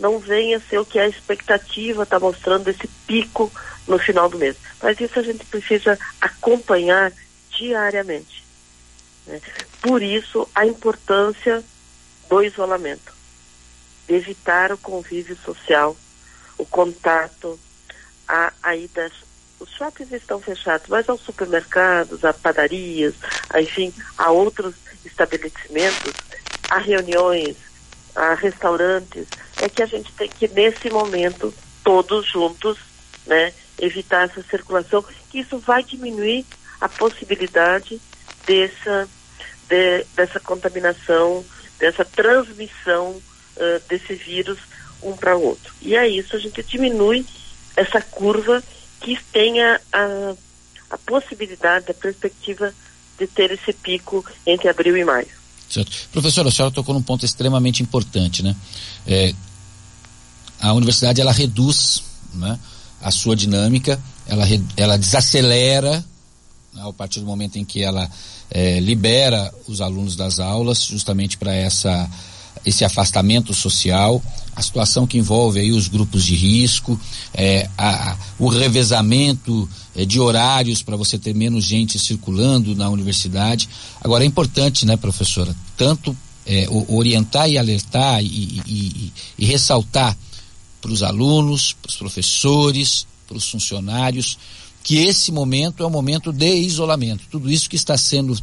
não 0.00 0.18
venha 0.18 0.58
ser 0.58 0.78
o 0.78 0.84
que 0.84 0.98
a 0.98 1.06
expectativa 1.06 2.02
está 2.02 2.18
mostrando 2.18 2.68
esse 2.68 2.88
pico 3.06 3.52
no 3.86 3.98
final 3.98 4.28
do 4.28 4.38
mês. 4.38 4.56
Mas 4.82 4.98
isso 4.98 5.18
a 5.18 5.22
gente 5.22 5.44
precisa 5.44 5.98
acompanhar 6.20 7.12
diariamente. 7.50 8.42
Né? 9.26 9.40
Por 9.82 10.02
isso, 10.02 10.48
a 10.54 10.66
importância 10.66 11.62
do 12.28 12.42
isolamento, 12.42 13.12
de 14.08 14.14
evitar 14.14 14.72
o 14.72 14.78
convívio 14.78 15.36
social, 15.44 15.96
o 16.56 16.64
contato, 16.64 17.60
a, 18.26 18.52
a 18.62 18.74
ida. 18.74 19.10
Os 19.58 19.70
shoppings 19.70 20.12
estão 20.12 20.40
fechados, 20.40 20.88
mas 20.88 21.08
aos 21.08 21.20
supermercados, 21.20 22.24
a 22.24 22.32
padarias, 22.32 23.14
enfim, 23.58 23.92
a 24.16 24.30
outros 24.30 24.74
estabelecimentos, 25.04 26.14
a 26.70 26.78
reuniões, 26.78 27.56
a 28.20 28.34
restaurantes, 28.34 29.26
é 29.60 29.68
que 29.68 29.82
a 29.82 29.86
gente 29.86 30.12
tem 30.12 30.28
que, 30.28 30.46
nesse 30.48 30.90
momento, 30.90 31.52
todos 31.82 32.26
juntos, 32.26 32.78
né, 33.26 33.52
evitar 33.78 34.24
essa 34.24 34.42
circulação, 34.42 35.04
que 35.30 35.40
isso 35.40 35.58
vai 35.58 35.82
diminuir 35.82 36.44
a 36.80 36.88
possibilidade 36.88 38.00
dessa, 38.46 39.08
de, 39.68 40.04
dessa 40.14 40.38
contaminação, 40.38 41.44
dessa 41.78 42.04
transmissão 42.04 43.10
uh, 43.10 43.80
desse 43.88 44.14
vírus 44.14 44.58
um 45.02 45.16
para 45.16 45.36
o 45.36 45.42
outro. 45.42 45.72
E 45.80 45.96
é 45.96 46.06
isso, 46.06 46.36
a 46.36 46.38
gente 46.38 46.62
diminui 46.62 47.24
essa 47.74 48.02
curva 48.02 48.62
que 49.00 49.18
tenha 49.32 49.80
a, 49.92 50.34
a 50.90 50.98
possibilidade, 50.98 51.90
a 51.90 51.94
perspectiva 51.94 52.74
de 53.18 53.26
ter 53.26 53.50
esse 53.50 53.72
pico 53.72 54.24
entre 54.46 54.68
abril 54.68 54.96
e 54.96 55.04
maio. 55.04 55.39
Certo. 55.70 55.92
Professora, 56.10 56.48
a 56.48 56.52
senhora 56.52 56.74
tocou 56.74 56.94
num 56.94 57.02
ponto 57.02 57.24
extremamente 57.24 57.80
importante, 57.80 58.42
né? 58.42 58.56
É, 59.06 59.32
a 60.60 60.72
universidade, 60.72 61.20
ela 61.20 61.32
reduz 61.32 62.02
né, 62.34 62.58
a 63.00 63.10
sua 63.12 63.36
dinâmica, 63.36 64.02
ela, 64.26 64.44
ela 64.76 64.98
desacelera 64.98 66.04
né, 66.74 66.82
a 66.86 66.92
partir 66.92 67.20
do 67.20 67.26
momento 67.26 67.56
em 67.56 67.64
que 67.64 67.82
ela 67.82 68.10
é, 68.50 68.80
libera 68.80 69.54
os 69.68 69.80
alunos 69.80 70.16
das 70.16 70.40
aulas, 70.40 70.84
justamente 70.84 71.38
para 71.38 71.54
essa 71.54 72.10
esse 72.64 72.84
afastamento 72.84 73.54
social, 73.54 74.22
a 74.54 74.62
situação 74.62 75.06
que 75.06 75.18
envolve 75.18 75.60
aí 75.60 75.72
os 75.72 75.88
grupos 75.88 76.24
de 76.24 76.34
risco, 76.34 77.00
é, 77.32 77.68
a, 77.76 78.16
o 78.38 78.48
revezamento 78.48 79.68
é, 79.96 80.04
de 80.04 80.20
horários 80.20 80.82
para 80.82 80.96
você 80.96 81.18
ter 81.18 81.34
menos 81.34 81.64
gente 81.64 81.98
circulando 81.98 82.74
na 82.74 82.88
universidade. 82.88 83.68
Agora 84.00 84.24
é 84.24 84.26
importante, 84.26 84.84
né, 84.84 84.96
professora, 84.96 85.54
tanto 85.76 86.16
é, 86.46 86.66
orientar 86.88 87.48
e 87.48 87.56
alertar 87.56 88.22
e, 88.22 88.26
e, 88.26 88.62
e, 88.66 89.12
e 89.38 89.44
ressaltar 89.44 90.16
para 90.80 90.90
os 90.90 91.02
alunos, 91.02 91.74
para 91.74 91.88
os 91.88 91.96
professores, 91.96 93.06
para 93.26 93.36
os 93.36 93.48
funcionários, 93.48 94.38
que 94.82 94.96
esse 94.96 95.30
momento 95.30 95.82
é 95.82 95.86
um 95.86 95.90
momento 95.90 96.32
de 96.32 96.54
isolamento. 96.54 97.24
Tudo 97.30 97.50
isso 97.50 97.68
que 97.68 97.76
está 97.76 97.96
sendo 97.96 98.36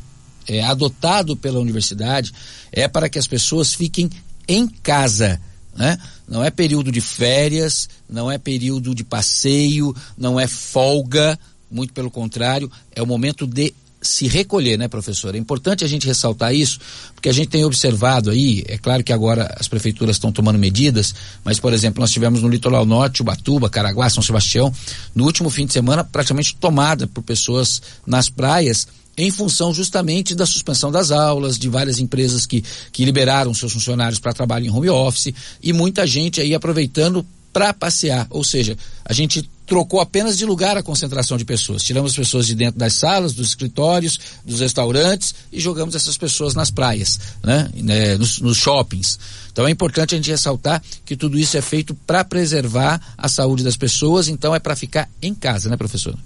é, 0.48 0.64
adotado 0.64 1.36
pela 1.36 1.60
universidade 1.60 2.32
é 2.72 2.88
para 2.88 3.10
que 3.10 3.20
as 3.20 3.28
pessoas 3.28 3.74
fiquem 3.74 4.10
em 4.48 4.68
casa. 4.68 5.40
Né? 5.76 5.98
Não 6.28 6.44
é 6.44 6.50
período 6.50 6.92
de 6.92 7.02
férias, 7.02 7.88
não 8.10 8.32
é 8.32 8.38
período 8.38 8.96
de 8.96 9.04
passeio, 9.04 9.96
não 10.18 10.40
é 10.40 10.48
folga, 10.48 11.38
muito 11.70 11.94
pelo 11.94 12.10
contrário, 12.10 12.72
é 12.96 13.02
o 13.02 13.06
momento 13.06 13.46
de 13.46 13.74
se 14.02 14.28
recolher, 14.28 14.78
né, 14.78 14.88
professor? 14.88 15.36
É 15.36 15.38
importante 15.38 15.84
a 15.84 15.88
gente 15.88 16.08
ressaltar 16.08 16.54
isso, 16.54 16.80
porque 17.14 17.30
a 17.30 17.34
gente 17.34 17.50
tem 17.50 17.66
observado 17.66 18.30
aí, 18.30 18.64
é 18.68 18.78
claro 18.78 19.04
que 19.04 19.12
agora 19.12 19.54
as 19.60 19.68
prefeituras 19.68 20.16
estão 20.16 20.32
tomando 20.32 20.58
medidas, 20.58 21.14
mas, 21.44 21.60
por 21.60 21.74
exemplo, 21.74 22.00
nós 22.00 22.12
tivemos 22.12 22.42
no 22.42 22.48
litoral 22.48 22.86
norte, 22.86 23.22
Ubatuba, 23.22 23.70
Caraguá, 23.70 24.10
São 24.10 24.24
Sebastião, 24.24 24.74
no 25.14 25.26
último 25.26 25.50
fim 25.50 25.66
de 25.66 25.74
semana, 25.74 26.04
praticamente 26.04 26.56
tomada 26.56 27.08
por 27.08 27.24
pessoas 27.24 27.82
nas 28.06 28.30
praias, 28.30 28.88
em 29.18 29.32
função 29.32 29.74
justamente 29.74 30.36
da 30.36 30.46
suspensão 30.46 30.92
das 30.92 31.12
aulas, 31.12 31.58
de 31.58 31.68
várias 31.68 31.98
empresas 32.00 32.46
que, 32.46 32.64
que 32.92 33.04
liberaram 33.04 33.54
seus 33.54 33.74
funcionários 33.74 34.20
para 34.20 34.34
trabalho 34.34 34.68
em 34.68 34.70
home 34.70 34.90
office, 34.90 35.34
e 35.62 35.74
muita 35.74 36.06
gente 36.06 36.40
aí 36.40 36.54
aproveitando 36.54 37.26
para 37.52 37.74
passear, 37.74 38.28
ou 38.30 38.44
seja, 38.44 38.78
a 39.04 39.14
gente 39.14 39.50
trocou 39.66 40.00
apenas 40.00 40.38
de 40.38 40.46
lugar 40.46 40.78
a 40.78 40.84
concentração 40.84 41.38
de 41.38 41.44
pessoas. 41.44 41.84
Tiramos 41.84 42.12
as 42.12 42.16
pessoas 42.16 42.46
de 42.46 42.56
dentro 42.56 42.80
das 42.80 42.94
salas, 42.94 43.34
dos 43.34 43.50
escritórios, 43.50 44.20
dos 44.46 44.62
restaurantes 44.62 45.36
e 45.52 45.60
jogamos 45.60 45.94
essas 45.94 46.18
pessoas 46.18 46.54
nas 46.54 46.72
praias, 46.72 47.20
né? 47.44 47.70
né? 47.76 48.16
Nos, 48.16 48.40
nos 48.40 48.58
shoppings. 48.58 49.20
Então 49.52 49.68
é 49.68 49.72
importante 49.72 50.16
a 50.16 50.18
gente 50.18 50.30
ressaltar 50.30 50.82
que 51.04 51.18
tudo 51.18 51.38
isso 51.38 51.58
é 51.58 51.62
feito 51.62 51.94
para 51.94 52.24
preservar 52.24 53.02
a 53.18 53.28
saúde 53.28 53.64
das 53.64 53.76
pessoas, 53.76 54.30
então 54.30 54.56
é 54.56 54.60
para 54.60 54.76
ficar 54.76 55.10
em 55.22 55.34
casa, 55.34 55.68
né, 55.68 55.76
professora? 55.76 56.18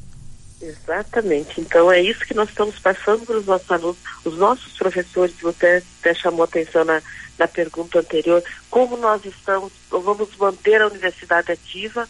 Exatamente. 0.61 1.59
Então 1.59 1.91
é 1.91 1.99
isso 2.01 2.25
que 2.25 2.33
nós 2.33 2.49
estamos 2.49 2.77
passando 2.77 3.25
para 3.25 3.37
os 3.37 3.45
nossos 3.45 3.71
alunos, 3.71 3.97
os 4.23 4.37
nossos 4.37 4.73
professores, 4.73 5.35
você 5.41 5.83
até 5.99 6.13
chamou 6.13 6.43
atenção 6.43 6.85
na, 6.85 7.01
na 7.37 7.47
pergunta 7.47 7.99
anterior, 7.99 8.43
como 8.69 8.95
nós 8.97 9.25
estamos, 9.25 9.73
vamos 9.89 10.35
manter 10.37 10.81
a 10.81 10.87
universidade 10.87 11.51
ativa, 11.51 12.07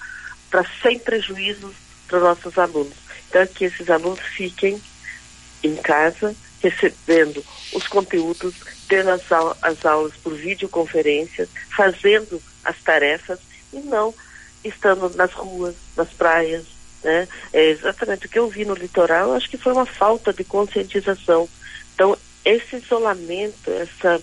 para 0.50 0.66
sem 0.82 1.00
prejuízo 1.00 1.74
para 2.08 2.18
os 2.18 2.24
nossos 2.24 2.58
alunos. 2.58 2.94
Então, 3.30 3.42
é 3.42 3.48
que 3.48 3.64
esses 3.64 3.90
alunos 3.90 4.20
fiquem 4.20 4.82
em 5.64 5.76
casa, 5.78 6.36
recebendo 6.62 7.44
os 7.74 7.88
conteúdos, 7.88 8.54
tendo 8.90 9.12
as, 9.12 9.22
as 9.62 9.86
aulas 9.86 10.14
por 10.18 10.34
videoconferência, 10.34 11.48
fazendo 11.76 12.42
as 12.66 12.78
tarefas 12.82 13.40
e 13.72 13.78
não 13.78 14.14
estando 14.64 15.10
nas 15.16 15.32
ruas, 15.32 15.76
nas 15.96 16.10
praias. 16.10 16.66
Né? 17.04 17.28
É 17.52 17.70
exatamente 17.70 18.26
o 18.26 18.30
que 18.30 18.40
eu 18.40 18.48
vi 18.48 18.66
no 18.66 18.76
litoral, 18.76 19.34
acho 19.34 19.50
que 19.50 19.58
foi 19.58 19.74
uma 19.74 19.86
falta 19.86 20.32
de 20.32 20.44
conscientização. 20.44 21.50
Então, 21.94 22.18
esse 22.46 22.76
isolamento, 22.76 23.72
essa 23.72 24.22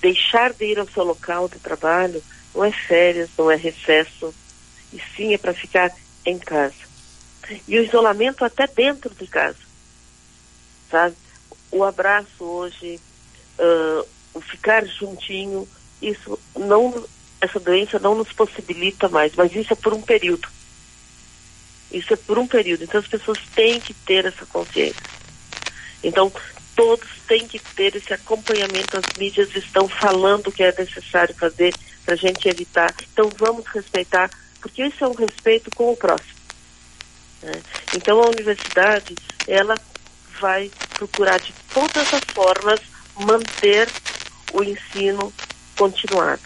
deixar 0.00 0.52
de 0.52 0.64
ir 0.64 0.78
ao 0.78 0.88
seu 0.88 1.04
local 1.04 1.48
de 1.48 1.58
trabalho, 1.58 2.22
não 2.54 2.64
é 2.64 2.72
férias, 2.72 3.30
não 3.36 3.50
é 3.50 3.56
recesso, 3.56 4.34
e 4.92 5.00
sim 5.14 5.34
é 5.34 5.38
para 5.38 5.54
ficar 5.54 5.92
em 6.24 6.38
casa. 6.38 6.74
E 7.66 7.78
o 7.78 7.84
isolamento 7.84 8.44
até 8.44 8.66
dentro 8.66 9.14
de 9.14 9.26
casa, 9.26 9.58
sabe? 10.90 11.16
O 11.70 11.84
abraço 11.84 12.44
hoje, 12.44 13.00
uh, 13.58 14.06
o 14.34 14.40
ficar 14.40 14.84
juntinho, 14.86 15.68
isso 16.00 16.38
não, 16.56 17.04
essa 17.40 17.60
doença 17.60 17.98
não 17.98 18.14
nos 18.14 18.32
possibilita 18.32 19.08
mais, 19.08 19.34
mas 19.34 19.54
isso 19.54 19.72
é 19.72 19.76
por 19.76 19.94
um 19.94 20.02
período. 20.02 20.48
Isso 21.90 22.12
é 22.12 22.16
por 22.16 22.38
um 22.38 22.46
período. 22.46 22.84
Então 22.84 23.00
as 23.00 23.06
pessoas 23.06 23.38
têm 23.54 23.80
que 23.80 23.94
ter 23.94 24.24
essa 24.24 24.44
consciência. 24.46 25.02
Então 26.02 26.32
todos 26.74 27.08
têm 27.26 27.46
que 27.46 27.58
ter 27.58 27.96
esse 27.96 28.12
acompanhamento. 28.12 28.98
As 28.98 29.16
mídias 29.18 29.54
estão 29.54 29.88
falando 29.88 30.52
que 30.52 30.62
é 30.62 30.74
necessário 30.76 31.34
fazer 31.34 31.74
para 32.04 32.14
a 32.14 32.18
gente 32.18 32.48
evitar. 32.48 32.94
Então 33.12 33.30
vamos 33.36 33.66
respeitar 33.66 34.30
porque 34.60 34.84
isso 34.84 35.04
é 35.04 35.08
um 35.08 35.14
respeito 35.14 35.70
com 35.74 35.92
o 35.92 35.96
próximo. 35.96 36.34
Né? 37.42 37.62
Então 37.94 38.20
a 38.20 38.28
universidade, 38.28 39.14
ela 39.46 39.74
vai 40.40 40.70
procurar 40.94 41.38
de 41.38 41.54
todas 41.72 42.12
as 42.12 42.20
formas 42.34 42.80
manter 43.18 43.88
o 44.52 44.62
ensino 44.62 45.32
continuado. 45.76 46.42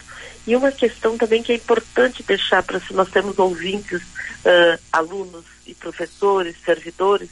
E 0.47 0.55
uma 0.55 0.71
questão 0.71 1.17
também 1.17 1.43
que 1.43 1.51
é 1.51 1.55
importante 1.55 2.23
deixar 2.23 2.63
para 2.63 2.79
se 2.79 2.93
nós 2.93 3.09
temos 3.09 3.37
ouvintes, 3.37 4.01
uh, 4.01 4.79
alunos 4.91 5.45
e 5.67 5.73
professores, 5.73 6.55
servidores, 6.65 7.29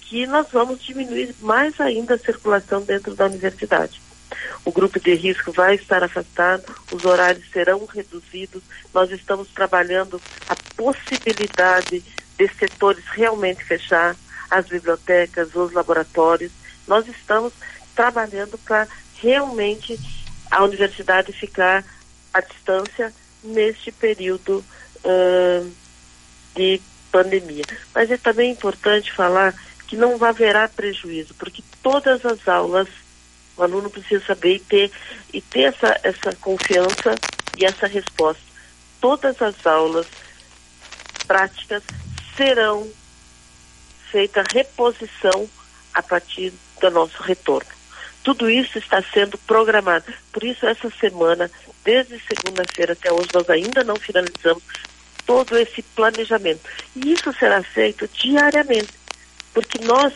que 0.00 0.26
nós 0.26 0.46
vamos 0.52 0.82
diminuir 0.82 1.34
mais 1.40 1.80
ainda 1.80 2.14
a 2.14 2.18
circulação 2.18 2.82
dentro 2.82 3.14
da 3.14 3.26
universidade 3.26 4.00
o 4.64 4.72
grupo 4.72 5.00
de 5.00 5.14
risco 5.14 5.52
vai 5.52 5.74
estar 5.74 6.02
afastado, 6.02 6.64
os 6.92 7.04
horários 7.04 7.44
serão 7.50 7.84
reduzidos. 7.84 8.62
Nós 8.92 9.10
estamos 9.10 9.48
trabalhando 9.48 10.20
a 10.48 10.56
possibilidade 10.76 12.02
de 12.38 12.48
setores 12.58 13.04
realmente 13.12 13.64
fechar, 13.64 14.16
as 14.50 14.66
bibliotecas, 14.66 15.54
os 15.54 15.72
laboratórios. 15.72 16.52
Nós 16.86 17.06
estamos 17.08 17.52
trabalhando 17.94 18.58
para 18.58 18.86
realmente 19.16 19.98
a 20.50 20.62
universidade 20.62 21.32
ficar 21.32 21.84
à 22.32 22.40
distância 22.40 23.12
neste 23.42 23.90
período 23.92 24.64
uh, 25.04 25.72
de 26.54 26.80
pandemia. 27.10 27.64
Mas 27.94 28.10
é 28.10 28.16
também 28.16 28.52
importante 28.52 29.12
falar 29.12 29.54
que 29.86 29.96
não 29.96 30.22
haverá 30.24 30.68
prejuízo, 30.68 31.34
porque 31.34 31.62
todas 31.82 32.24
as 32.24 32.48
aulas 32.48 32.88
o 33.56 33.62
aluno 33.62 33.90
precisa 33.90 34.24
saber 34.24 34.56
e 34.56 34.60
ter, 34.60 34.90
e 35.32 35.40
ter 35.40 35.62
essa, 35.64 36.00
essa 36.02 36.34
confiança 36.36 37.14
e 37.56 37.64
essa 37.64 37.86
resposta. 37.86 38.42
Todas 39.00 39.40
as 39.42 39.66
aulas 39.66 40.06
práticas 41.26 41.82
serão 42.36 42.90
feita 44.10 44.42
reposição 44.52 45.48
a 45.92 46.02
partir 46.02 46.52
do 46.80 46.90
nosso 46.90 47.22
retorno. 47.22 47.81
Tudo 48.22 48.48
isso 48.48 48.78
está 48.78 49.02
sendo 49.02 49.36
programado. 49.38 50.12
Por 50.32 50.44
isso, 50.44 50.66
essa 50.66 50.88
semana, 51.00 51.50
desde 51.84 52.20
segunda-feira 52.20 52.92
até 52.92 53.12
hoje, 53.12 53.28
nós 53.34 53.48
ainda 53.50 53.82
não 53.82 53.96
finalizamos 53.96 54.62
todo 55.26 55.56
esse 55.58 55.82
planejamento. 55.82 56.60
E 56.94 57.12
isso 57.12 57.32
será 57.32 57.62
feito 57.62 58.08
diariamente, 58.08 58.92
porque 59.52 59.78
nós, 59.84 60.12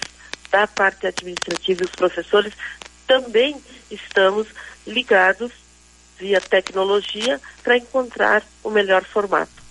da 0.51 0.67
parte 0.67 1.07
administrativa 1.07 1.83
e 1.83 1.87
os 1.87 1.93
professores, 1.93 2.53
também 3.07 3.61
estamos 3.91 4.47
ligados 4.87 5.53
via 6.19 6.41
tecnologia 6.41 7.41
para 7.63 7.77
encontrar 7.77 8.43
o 8.63 8.71
melhor 8.71 9.05
formato. 9.05 9.66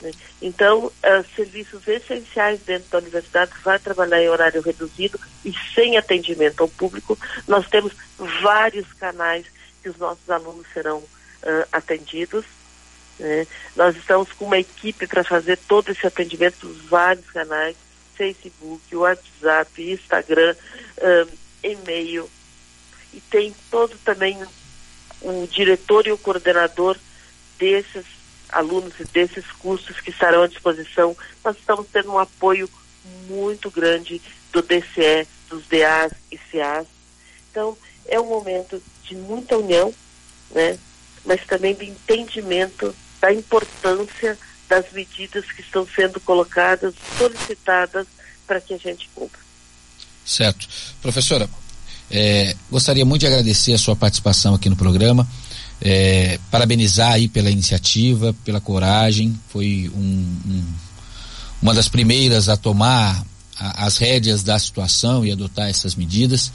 Né? 0.00 0.12
Então, 0.40 0.86
uh, 0.86 1.36
serviços 1.36 1.86
essenciais 1.86 2.60
dentro 2.60 2.90
da 2.90 2.98
universidade 2.98 3.52
vai 3.62 3.78
trabalhar 3.78 4.22
em 4.22 4.28
horário 4.28 4.62
reduzido 4.62 5.20
e 5.44 5.54
sem 5.74 5.96
atendimento 5.96 6.62
ao 6.62 6.68
público. 6.68 7.18
Nós 7.46 7.68
temos 7.68 7.92
vários 8.42 8.90
canais 8.94 9.46
que 9.82 9.88
os 9.88 9.96
nossos 9.96 10.28
alunos 10.28 10.66
serão 10.72 10.98
uh, 10.98 11.66
atendidos. 11.72 12.44
Né? 13.18 13.46
Nós 13.76 13.96
estamos 13.96 14.32
com 14.32 14.46
uma 14.46 14.58
equipe 14.58 15.06
para 15.06 15.24
fazer 15.24 15.58
todo 15.68 15.90
esse 15.90 16.06
atendimento 16.06 16.68
vários 16.88 17.30
canais, 17.30 17.76
Facebook, 18.16 18.94
WhatsApp, 18.94 19.92
Instagram, 19.92 20.54
uh, 20.98 21.30
e-mail. 21.62 22.28
E 23.12 23.20
tem 23.20 23.54
todo 23.70 23.98
também 24.04 24.38
o 25.20 25.46
diretor 25.46 26.06
e 26.06 26.12
o 26.12 26.18
coordenador 26.18 26.96
desses 27.58 28.19
alunos 28.52 28.94
desses 29.12 29.44
cursos 29.58 30.00
que 30.00 30.10
estarão 30.10 30.42
à 30.42 30.46
disposição. 30.46 31.16
Nós 31.44 31.56
estamos 31.56 31.86
tendo 31.92 32.12
um 32.12 32.18
apoio 32.18 32.68
muito 33.28 33.70
grande 33.70 34.20
do 34.52 34.62
DCE, 34.62 35.26
dos 35.48 35.66
DAs 35.66 36.12
e 36.30 36.36
CAs. 36.36 36.86
Então, 37.50 37.76
é 38.06 38.20
um 38.20 38.26
momento 38.26 38.82
de 39.04 39.14
muita 39.14 39.56
união, 39.56 39.92
né? 40.50 40.78
mas 41.24 41.44
também 41.46 41.74
de 41.74 41.86
entendimento 41.86 42.94
da 43.20 43.32
importância 43.32 44.38
das 44.68 44.90
medidas 44.92 45.44
que 45.52 45.60
estão 45.60 45.86
sendo 45.86 46.20
colocadas, 46.20 46.94
solicitadas 47.18 48.06
para 48.46 48.60
que 48.60 48.74
a 48.74 48.78
gente 48.78 49.08
cumpra. 49.14 49.40
Certo. 50.24 50.68
Professora, 51.02 51.48
é, 52.10 52.56
gostaria 52.70 53.04
muito 53.04 53.20
de 53.20 53.26
agradecer 53.26 53.72
a 53.72 53.78
sua 53.78 53.96
participação 53.96 54.54
aqui 54.54 54.68
no 54.68 54.76
programa. 54.76 55.28
É, 55.82 56.38
parabenizar 56.50 57.12
aí 57.12 57.26
pela 57.26 57.50
iniciativa, 57.50 58.34
pela 58.44 58.60
coragem, 58.60 59.38
foi 59.48 59.90
um, 59.94 60.00
um, 60.00 60.64
uma 61.62 61.72
das 61.72 61.88
primeiras 61.88 62.48
a 62.50 62.56
tomar 62.56 63.24
a, 63.58 63.86
as 63.86 63.96
rédeas 63.96 64.42
da 64.42 64.58
situação 64.58 65.24
e 65.24 65.32
adotar 65.32 65.68
essas 65.68 65.94
medidas. 65.94 66.52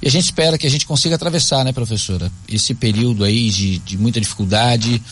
E 0.00 0.08
a 0.08 0.10
gente 0.10 0.24
espera 0.24 0.58
que 0.58 0.66
a 0.66 0.70
gente 0.70 0.86
consiga 0.86 1.14
atravessar, 1.14 1.64
né, 1.64 1.72
professora, 1.72 2.30
esse 2.46 2.74
período 2.74 3.24
aí 3.24 3.50
de, 3.50 3.78
de 3.78 3.96
muita 3.96 4.20
dificuldade 4.20 5.02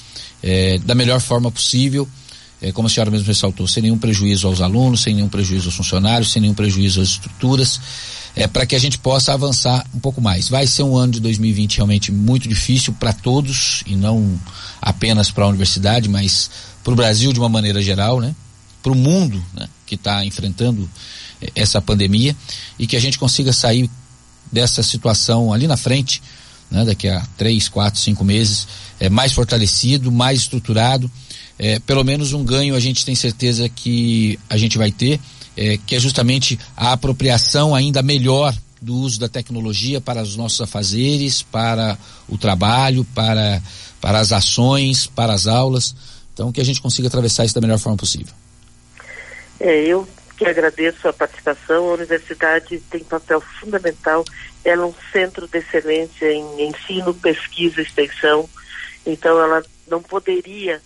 é, 0.42 0.78
da 0.78 0.94
melhor 0.94 1.20
forma 1.20 1.50
possível, 1.50 2.06
é, 2.60 2.70
como 2.70 2.86
a 2.86 2.90
senhora 2.90 3.10
mesmo 3.10 3.26
ressaltou, 3.26 3.66
sem 3.66 3.82
nenhum 3.82 3.98
prejuízo 3.98 4.46
aos 4.46 4.60
alunos, 4.60 5.02
sem 5.02 5.14
nenhum 5.14 5.28
prejuízo 5.28 5.68
aos 5.68 5.76
funcionários, 5.76 6.32
sem 6.32 6.42
nenhum 6.42 6.54
prejuízo 6.54 7.00
às 7.00 7.08
estruturas 7.08 7.80
é, 8.36 8.46
para 8.46 8.66
que 8.66 8.74
a 8.74 8.78
gente 8.78 8.98
possa 8.98 9.32
avançar 9.32 9.86
um 9.94 10.00
pouco 10.00 10.20
mais. 10.20 10.48
Vai 10.48 10.66
ser 10.66 10.82
um 10.82 10.96
ano 10.96 11.12
de 11.12 11.20
2020 11.20 11.76
realmente 11.76 12.10
muito 12.10 12.48
difícil 12.48 12.92
para 12.92 13.12
todos 13.12 13.82
e 13.86 13.94
não 13.94 14.38
apenas 14.82 15.30
para 15.30 15.44
a 15.44 15.48
universidade, 15.48 16.08
mas 16.08 16.50
para 16.82 16.92
o 16.92 16.96
Brasil 16.96 17.32
de 17.32 17.38
uma 17.38 17.48
maneira 17.48 17.80
geral, 17.80 18.20
né? 18.20 18.34
Para 18.82 18.92
o 18.92 18.96
mundo, 18.96 19.42
né? 19.54 19.68
Que 19.86 19.94
está 19.94 20.24
enfrentando 20.24 20.88
é, 21.40 21.50
essa 21.54 21.80
pandemia 21.80 22.34
e 22.78 22.86
que 22.86 22.96
a 22.96 23.00
gente 23.00 23.18
consiga 23.18 23.52
sair 23.52 23.88
dessa 24.50 24.82
situação 24.82 25.52
ali 25.52 25.66
na 25.66 25.76
frente, 25.76 26.20
né? 26.70 26.84
Daqui 26.84 27.08
a 27.08 27.24
três, 27.36 27.68
quatro, 27.68 28.00
cinco 28.00 28.24
meses, 28.24 28.66
é, 28.98 29.08
mais 29.08 29.32
fortalecido, 29.32 30.10
mais 30.10 30.40
estruturado. 30.40 31.10
É, 31.56 31.78
pelo 31.78 32.02
menos 32.02 32.32
um 32.32 32.42
ganho 32.42 32.74
a 32.74 32.80
gente 32.80 33.04
tem 33.04 33.14
certeza 33.14 33.68
que 33.68 34.36
a 34.50 34.56
gente 34.56 34.76
vai 34.76 34.90
ter 34.90 35.20
é, 35.56 35.78
que 35.78 35.94
é 35.94 36.00
justamente 36.00 36.58
a 36.76 36.92
apropriação 36.92 37.74
ainda 37.74 38.02
melhor 38.02 38.54
do 38.80 38.94
uso 38.94 39.18
da 39.18 39.28
tecnologia 39.28 40.00
para 40.00 40.22
os 40.22 40.36
nossos 40.36 40.60
afazeres, 40.60 41.42
para 41.42 41.98
o 42.28 42.36
trabalho, 42.36 43.04
para, 43.14 43.62
para 44.00 44.18
as 44.18 44.30
ações, 44.32 45.06
para 45.06 45.32
as 45.32 45.46
aulas. 45.46 45.94
Então, 46.32 46.52
que 46.52 46.60
a 46.60 46.64
gente 46.64 46.82
consiga 46.82 47.08
atravessar 47.08 47.44
isso 47.44 47.54
da 47.54 47.60
melhor 47.60 47.78
forma 47.78 47.96
possível. 47.96 48.34
É, 49.58 49.84
eu 49.84 50.06
que 50.36 50.44
agradeço 50.44 51.08
a 51.08 51.12
participação. 51.12 51.88
A 51.88 51.94
universidade 51.94 52.78
tem 52.90 53.02
papel 53.02 53.40
fundamental. 53.40 54.24
Ela 54.64 54.82
é 54.82 54.86
um 54.86 54.94
centro 55.12 55.46
de 55.48 55.58
excelência 55.58 56.30
em 56.30 56.68
ensino, 56.68 57.14
pesquisa 57.14 57.80
extensão. 57.80 58.48
Então, 59.06 59.40
ela 59.40 59.62
não 59.88 60.02
poderia 60.02 60.82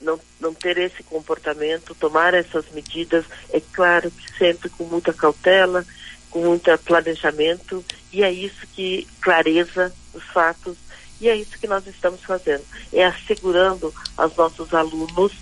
não, 0.00 0.18
não 0.40 0.54
ter 0.54 0.78
esse 0.78 1.02
comportamento, 1.02 1.94
tomar 1.94 2.34
essas 2.34 2.64
medidas, 2.72 3.24
é 3.52 3.60
claro 3.60 4.10
que 4.10 4.38
sempre 4.38 4.68
com 4.70 4.84
muita 4.84 5.12
cautela, 5.12 5.84
com 6.30 6.44
muito 6.44 6.76
planejamento, 6.78 7.84
e 8.12 8.22
é 8.22 8.30
isso 8.30 8.66
que 8.74 9.06
clareza 9.20 9.92
os 10.14 10.24
fatos, 10.24 10.76
e 11.20 11.28
é 11.28 11.36
isso 11.36 11.58
que 11.58 11.66
nós 11.66 11.86
estamos 11.86 12.22
fazendo, 12.22 12.64
é 12.92 13.04
assegurando 13.04 13.94
aos 14.16 14.34
nossos 14.36 14.72
alunos 14.72 15.32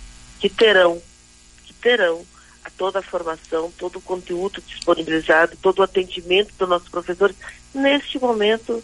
que 0.41 0.49
terão, 0.49 1.01
que 1.65 1.73
terão 1.75 2.25
toda 2.79 3.01
a 3.01 3.03
formação, 3.03 3.73
todo 3.77 3.97
o 3.97 4.03
conteúdo 4.03 4.63
disponibilizado, 4.67 5.57
todo 5.61 5.81
o 5.81 5.83
atendimento 5.83 6.55
dos 6.57 6.69
nossos 6.69 6.89
professores, 6.89 7.37
neste 7.75 8.19
momento, 8.19 8.83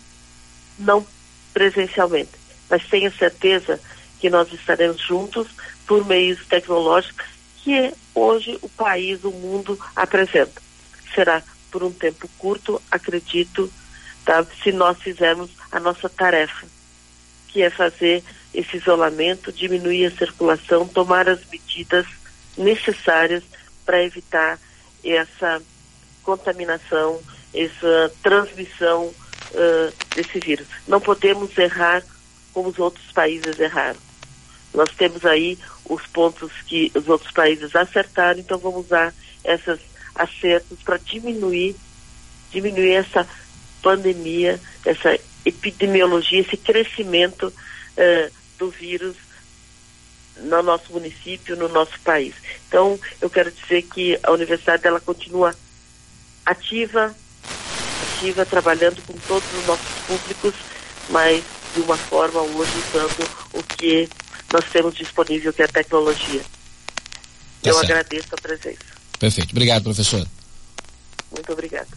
não 0.78 1.06
presencialmente, 1.52 2.32
mas 2.68 2.86
tenha 2.88 3.10
certeza 3.12 3.80
que 4.24 4.30
nós 4.30 4.50
estaremos 4.54 5.02
juntos 5.02 5.46
por 5.86 6.06
meios 6.06 6.46
tecnológicos 6.46 7.26
que 7.62 7.92
hoje 8.14 8.58
o 8.62 8.70
país, 8.70 9.22
o 9.22 9.30
mundo 9.30 9.78
apresenta. 9.94 10.62
Será 11.14 11.42
por 11.70 11.82
um 11.82 11.92
tempo 11.92 12.26
curto, 12.38 12.80
acredito, 12.90 13.70
tá? 14.24 14.42
se 14.62 14.72
nós 14.72 14.96
fizermos 14.96 15.50
a 15.70 15.78
nossa 15.78 16.08
tarefa, 16.08 16.66
que 17.48 17.60
é 17.60 17.68
fazer 17.68 18.24
esse 18.54 18.78
isolamento, 18.78 19.52
diminuir 19.52 20.06
a 20.06 20.16
circulação, 20.16 20.88
tomar 20.88 21.28
as 21.28 21.44
medidas 21.50 22.06
necessárias 22.56 23.44
para 23.84 24.02
evitar 24.02 24.58
essa 25.04 25.60
contaminação, 26.22 27.20
essa 27.52 28.10
transmissão 28.22 29.04
uh, 29.04 29.92
desse 30.16 30.40
vírus. 30.40 30.66
Não 30.88 30.98
podemos 30.98 31.58
errar 31.58 32.02
como 32.54 32.70
os 32.70 32.78
outros 32.78 33.12
países 33.12 33.60
erraram. 33.60 34.00
Nós 34.74 34.90
temos 34.90 35.24
aí 35.24 35.56
os 35.84 36.04
pontos 36.08 36.50
que 36.66 36.90
os 36.94 37.08
outros 37.08 37.30
países 37.30 37.74
acertaram, 37.76 38.40
então 38.40 38.58
vamos 38.58 38.86
usar 38.86 39.14
esses 39.44 39.78
acertos 40.14 40.78
para 40.82 40.96
diminuir, 40.96 41.76
diminuir 42.50 42.92
essa 42.92 43.26
pandemia, 43.80 44.60
essa 44.84 45.18
epidemiologia, 45.44 46.40
esse 46.40 46.56
crescimento 46.56 47.46
uh, 47.48 48.32
do 48.58 48.70
vírus 48.70 49.16
no 50.36 50.62
nosso 50.62 50.92
município, 50.92 51.56
no 51.56 51.68
nosso 51.68 51.98
país. 52.00 52.34
Então, 52.68 52.98
eu 53.20 53.30
quero 53.30 53.52
dizer 53.52 53.82
que 53.82 54.18
a 54.22 54.32
universidade 54.32 54.86
ela 54.86 55.00
continua 55.00 55.54
ativa, 56.44 57.14
ativa, 58.16 58.44
trabalhando 58.44 59.00
com 59.06 59.12
todos 59.28 59.48
os 59.54 59.66
nossos 59.66 59.94
públicos, 60.06 60.54
mas 61.08 61.44
de 61.74 61.80
uma 61.80 61.96
forma 61.96 62.40
hoje 62.40 62.72
usando 62.88 63.28
o 63.52 63.62
que 63.62 64.08
nós 64.52 64.64
temos 64.72 64.94
disponível, 64.94 65.52
que 65.52 65.62
é 65.62 65.64
a 65.64 65.68
tecnologia. 65.68 66.40
Tá 66.40 67.70
Eu 67.70 67.74
certo. 67.74 67.90
agradeço 67.90 68.28
a 68.32 68.36
presença. 68.40 68.78
Perfeito. 69.18 69.50
Obrigado, 69.52 69.84
professor. 69.84 70.26
Muito 71.32 71.52
obrigado. 71.52 71.88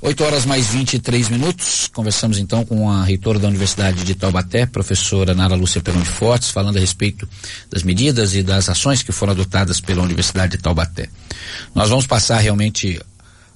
8 0.00 0.24
horas 0.24 0.44
mais 0.44 0.66
23 0.66 1.28
minutos. 1.28 1.88
Conversamos 1.92 2.36
então 2.36 2.64
com 2.64 2.90
a 2.90 3.04
reitora 3.04 3.38
da 3.38 3.46
Universidade 3.46 4.02
de 4.02 4.16
Taubaté, 4.16 4.66
professora 4.66 5.32
Nara 5.32 5.54
Lúcia 5.54 5.80
Perão 5.80 6.00
de 6.00 6.08
Fortes, 6.08 6.50
falando 6.50 6.76
a 6.76 6.80
respeito 6.80 7.28
das 7.70 7.84
medidas 7.84 8.34
e 8.34 8.42
das 8.42 8.68
ações 8.68 9.00
que 9.00 9.12
foram 9.12 9.32
adotadas 9.32 9.80
pela 9.80 10.02
Universidade 10.02 10.56
de 10.56 10.62
Taubaté. 10.62 11.08
Nós 11.72 11.88
vamos 11.88 12.04
passar 12.04 12.38
realmente 12.38 13.00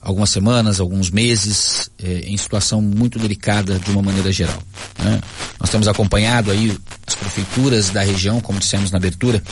algumas 0.07 0.31
semanas, 0.31 0.79
alguns 0.79 1.11
meses, 1.11 1.91
eh, 1.99 2.27
em 2.27 2.37
situação 2.37 2.81
muito 2.81 3.19
delicada 3.19 3.77
de 3.77 3.91
uma 3.91 4.01
maneira 4.01 4.31
geral. 4.31 4.63
Né? 4.97 5.21
Nós 5.59 5.69
temos 5.69 5.89
acompanhado 5.89 6.53
aí 6.53 6.79
as 7.05 7.17
prefeituras 7.17 7.91
da 7.91 8.05
região, 8.05 8.41
como 8.41 8.61
dissemos 8.61 8.93
na 8.93 8.99
abertura, 8.99 9.43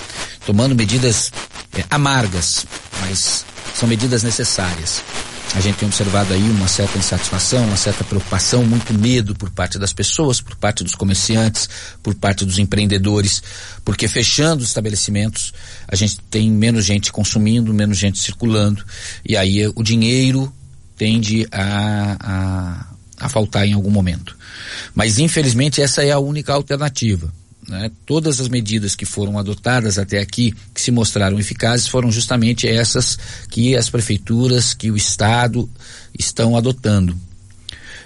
tomando 0.47 0.73
medidas 0.73 1.33
eh, 1.77 1.85
amargas, 1.91 2.67
mas 3.01 3.45
são 3.75 3.89
medidas 3.89 4.23
necessárias. 4.23 5.03
A 5.53 5.61
gente 5.61 5.77
tem 5.77 5.87
observado 5.87 6.33
aí 6.33 6.43
uma 6.43 6.67
certa 6.67 6.99
insatisfação, 6.99 7.65
uma 7.67 7.77
certa 7.77 8.03
preocupação, 8.03 8.65
muito 8.65 8.93
medo 8.93 9.35
por 9.35 9.51
parte 9.51 9.79
das 9.79 9.93
pessoas, 9.93 10.41
por 10.41 10.57
parte 10.57 10.83
dos 10.83 10.95
comerciantes, 10.95 11.69
por 12.03 12.15
parte 12.15 12.45
dos 12.45 12.59
empreendedores, 12.59 13.43
porque 13.85 14.09
fechando 14.09 14.63
os 14.63 14.69
estabelecimentos, 14.69 15.53
a 15.87 15.95
gente 15.95 16.19
tem 16.31 16.51
menos 16.51 16.85
gente 16.85 17.13
consumindo, 17.13 17.73
menos 17.73 17.99
gente 17.99 18.19
circulando, 18.19 18.85
e 19.25 19.37
aí 19.37 19.67
o 19.75 19.83
dinheiro 19.83 20.53
tende 20.97 21.47
a, 21.53 22.17
a, 22.21 22.87
a 23.21 23.29
faltar 23.29 23.67
em 23.67 23.75
algum 23.75 23.91
momento. 23.91 24.37
Mas 24.95 25.19
infelizmente 25.19 25.81
essa 25.81 26.03
é 26.03 26.11
a 26.11 26.19
única 26.19 26.53
alternativa. 26.53 27.33
Né? 27.69 27.91
Todas 28.05 28.41
as 28.41 28.49
medidas 28.49 28.95
que 28.95 29.07
foram 29.07 29.39
adotadas 29.39 29.99
até 29.99 30.19
aqui, 30.19 30.55
que 30.73 30.81
se 30.81 30.91
mostraram 30.91 31.39
eficazes, 31.39 31.89
foram 31.89 32.11
justamente 32.11 32.69
essas 32.69 33.19
que 33.49 33.77
as 33.77 33.89
prefeituras, 33.89 34.75
que 34.75 34.91
o 34.91 34.97
Estado 34.97 35.69
estão 36.19 36.57
adotando. 36.57 37.17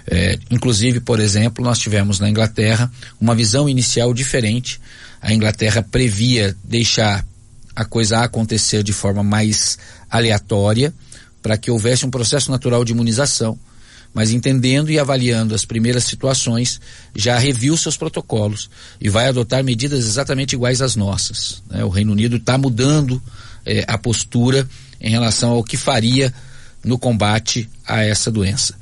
É, 0.07 0.39
inclusive, 0.49 0.99
por 0.99 1.19
exemplo, 1.19 1.63
nós 1.63 1.77
tivemos 1.77 2.19
na 2.19 2.29
Inglaterra 2.29 2.91
uma 3.19 3.35
visão 3.35 3.69
inicial 3.69 4.13
diferente. 4.13 4.79
A 5.21 5.33
Inglaterra 5.33 5.83
previa 5.83 6.55
deixar 6.63 7.25
a 7.75 7.85
coisa 7.85 8.19
acontecer 8.19 8.81
de 8.81 8.93
forma 8.93 9.23
mais 9.23 9.77
aleatória, 10.09 10.93
para 11.41 11.57
que 11.57 11.69
houvesse 11.69 12.05
um 12.05 12.09
processo 12.09 12.49
natural 12.51 12.83
de 12.83 12.91
imunização 12.91 13.57
mas 14.13 14.31
entendendo 14.31 14.89
e 14.89 14.99
avaliando 14.99 15.53
as 15.53 15.65
primeiras 15.65 16.03
situações, 16.03 16.81
já 17.15 17.37
reviu 17.37 17.77
seus 17.77 17.95
protocolos 17.95 18.69
e 18.99 19.09
vai 19.09 19.27
adotar 19.27 19.63
medidas 19.63 20.05
exatamente 20.05 20.53
iguais 20.53 20.81
às 20.81 20.95
nossas. 20.95 21.61
Né? 21.69 21.83
O 21.83 21.89
Reino 21.89 22.11
Unido 22.11 22.37
está 22.37 22.57
mudando 22.57 23.21
eh, 23.65 23.85
a 23.87 23.97
postura 23.97 24.67
em 24.99 25.09
relação 25.09 25.51
ao 25.51 25.63
que 25.63 25.77
faria 25.77 26.33
no 26.83 26.97
combate 26.97 27.69
a 27.85 28.03
essa 28.03 28.31
doença. 28.31 28.73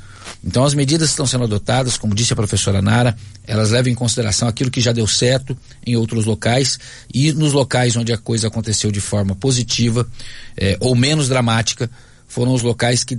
Então, 0.43 0.63
as 0.63 0.73
medidas 0.73 1.09
que 1.09 1.13
estão 1.13 1.25
sendo 1.25 1.45
adotadas, 1.45 1.97
como 1.97 2.13
disse 2.13 2.33
a 2.33 2.35
professora 2.35 2.81
Nara, 2.81 3.15
elas 3.45 3.71
levam 3.71 3.91
em 3.91 3.95
consideração 3.95 4.47
aquilo 4.47 4.71
que 4.71 4.81
já 4.81 4.91
deu 4.91 5.07
certo 5.07 5.57
em 5.85 5.95
outros 5.95 6.25
locais 6.25 6.79
e 7.13 7.31
nos 7.31 7.53
locais 7.53 7.95
onde 7.95 8.13
a 8.13 8.17
coisa 8.17 8.47
aconteceu 8.47 8.91
de 8.91 8.99
forma 9.01 9.35
positiva 9.35 10.07
eh, 10.55 10.77
ou 10.79 10.95
menos 10.95 11.27
dramática, 11.27 11.89
foram 12.27 12.53
os 12.53 12.61
locais 12.61 13.03
que 13.03 13.17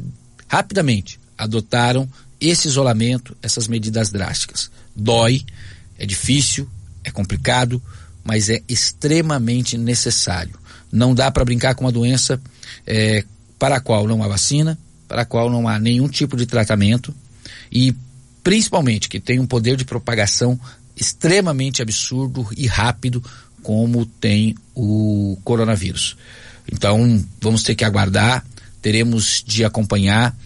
rapidamente 0.48 1.18
adotaram 1.38 2.08
esse 2.40 2.68
isolamento, 2.68 3.36
essas 3.42 3.66
medidas 3.66 4.10
drásticas. 4.10 4.70
Dói, 4.94 5.44
é 5.96 6.04
difícil, 6.04 6.68
é 7.04 7.10
complicado, 7.10 7.82
mas 8.24 8.50
é 8.50 8.62
extremamente 8.68 9.78
necessário. 9.78 10.58
Não 10.90 11.14
dá 11.14 11.30
para 11.30 11.44
brincar 11.44 11.74
com 11.74 11.84
uma 11.84 11.92
doença 11.92 12.40
é, 12.86 13.24
para 13.58 13.76
a 13.76 13.80
qual 13.80 14.06
não 14.06 14.22
há 14.22 14.28
vacina, 14.28 14.78
para 15.06 15.22
a 15.22 15.24
qual 15.24 15.50
não 15.50 15.66
há 15.66 15.78
nenhum 15.78 16.08
tipo 16.08 16.36
de 16.36 16.46
tratamento 16.46 17.14
e 17.72 17.94
principalmente 18.42 19.08
que 19.08 19.20
tem 19.20 19.38
um 19.38 19.46
poder 19.46 19.76
de 19.76 19.84
propagação 19.84 20.58
extremamente 20.96 21.80
absurdo 21.80 22.46
e 22.56 22.66
rápido 22.66 23.22
como 23.62 24.06
tem 24.06 24.54
o 24.74 25.38
coronavírus. 25.44 26.16
Então, 26.70 27.24
vamos 27.40 27.62
ter 27.62 27.74
que 27.74 27.84
aguardar, 27.84 28.44
teremos 28.80 29.42
de 29.46 29.64
acompanhar 29.64 30.36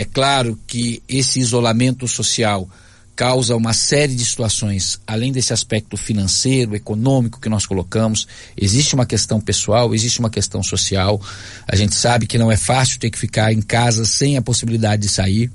é 0.00 0.04
claro 0.06 0.58
que 0.66 1.02
esse 1.06 1.38
isolamento 1.40 2.08
social 2.08 2.66
causa 3.14 3.54
uma 3.54 3.74
série 3.74 4.14
de 4.14 4.24
situações, 4.24 4.98
além 5.06 5.30
desse 5.30 5.52
aspecto 5.52 5.94
financeiro, 5.94 6.74
econômico 6.74 7.38
que 7.38 7.50
nós 7.50 7.66
colocamos, 7.66 8.26
existe 8.56 8.94
uma 8.94 9.04
questão 9.04 9.38
pessoal, 9.38 9.94
existe 9.94 10.18
uma 10.18 10.30
questão 10.30 10.62
social. 10.62 11.20
A 11.68 11.76
gente 11.76 11.94
sabe 11.94 12.26
que 12.26 12.38
não 12.38 12.50
é 12.50 12.56
fácil 12.56 12.98
ter 12.98 13.10
que 13.10 13.18
ficar 13.18 13.52
em 13.52 13.60
casa 13.60 14.06
sem 14.06 14.38
a 14.38 14.42
possibilidade 14.42 15.02
de 15.02 15.08
sair. 15.10 15.52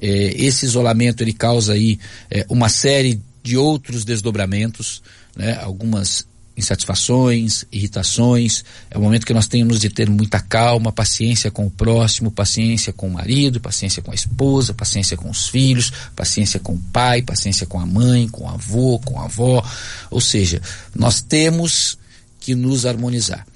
É, 0.00 0.08
esse 0.42 0.64
isolamento 0.64 1.22
ele 1.22 1.34
causa 1.34 1.74
aí 1.74 1.98
é, 2.30 2.46
uma 2.48 2.70
série 2.70 3.20
de 3.42 3.58
outros 3.58 4.02
desdobramentos, 4.02 5.02
né? 5.36 5.58
Algumas 5.60 6.26
insatisfações, 6.56 7.64
irritações. 7.70 8.64
É 8.90 8.96
o 8.96 9.00
momento 9.00 9.26
que 9.26 9.34
nós 9.34 9.48
temos 9.48 9.80
de 9.80 9.88
ter 9.88 10.08
muita 10.08 10.40
calma, 10.40 10.92
paciência 10.92 11.50
com 11.50 11.66
o 11.66 11.70
próximo, 11.70 12.30
paciência 12.30 12.92
com 12.92 13.08
o 13.08 13.12
marido, 13.12 13.60
paciência 13.60 14.02
com 14.02 14.10
a 14.10 14.14
esposa, 14.14 14.72
paciência 14.72 15.16
com 15.16 15.30
os 15.30 15.48
filhos, 15.48 15.92
paciência 16.14 16.60
com 16.60 16.74
o 16.74 16.80
pai, 16.92 17.22
paciência 17.22 17.66
com 17.66 17.80
a 17.80 17.86
mãe, 17.86 18.28
com 18.28 18.44
o 18.44 18.48
avô, 18.48 18.98
com 19.04 19.20
a 19.20 19.24
avó. 19.24 19.64
Ou 20.10 20.20
seja, 20.20 20.60
nós 20.94 21.20
temos 21.20 21.98
que 22.40 22.54
nos 22.54 22.86
harmonizar. 22.86 23.46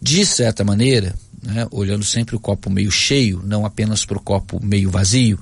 De 0.00 0.24
certa 0.24 0.64
maneira, 0.64 1.14
né, 1.42 1.66
olhando 1.70 2.04
sempre 2.04 2.34
o 2.34 2.40
copo 2.40 2.70
meio 2.70 2.90
cheio, 2.90 3.42
não 3.44 3.64
apenas 3.64 4.04
para 4.04 4.18
o 4.18 4.22
copo 4.22 4.60
meio 4.64 4.90
vazio, 4.90 5.38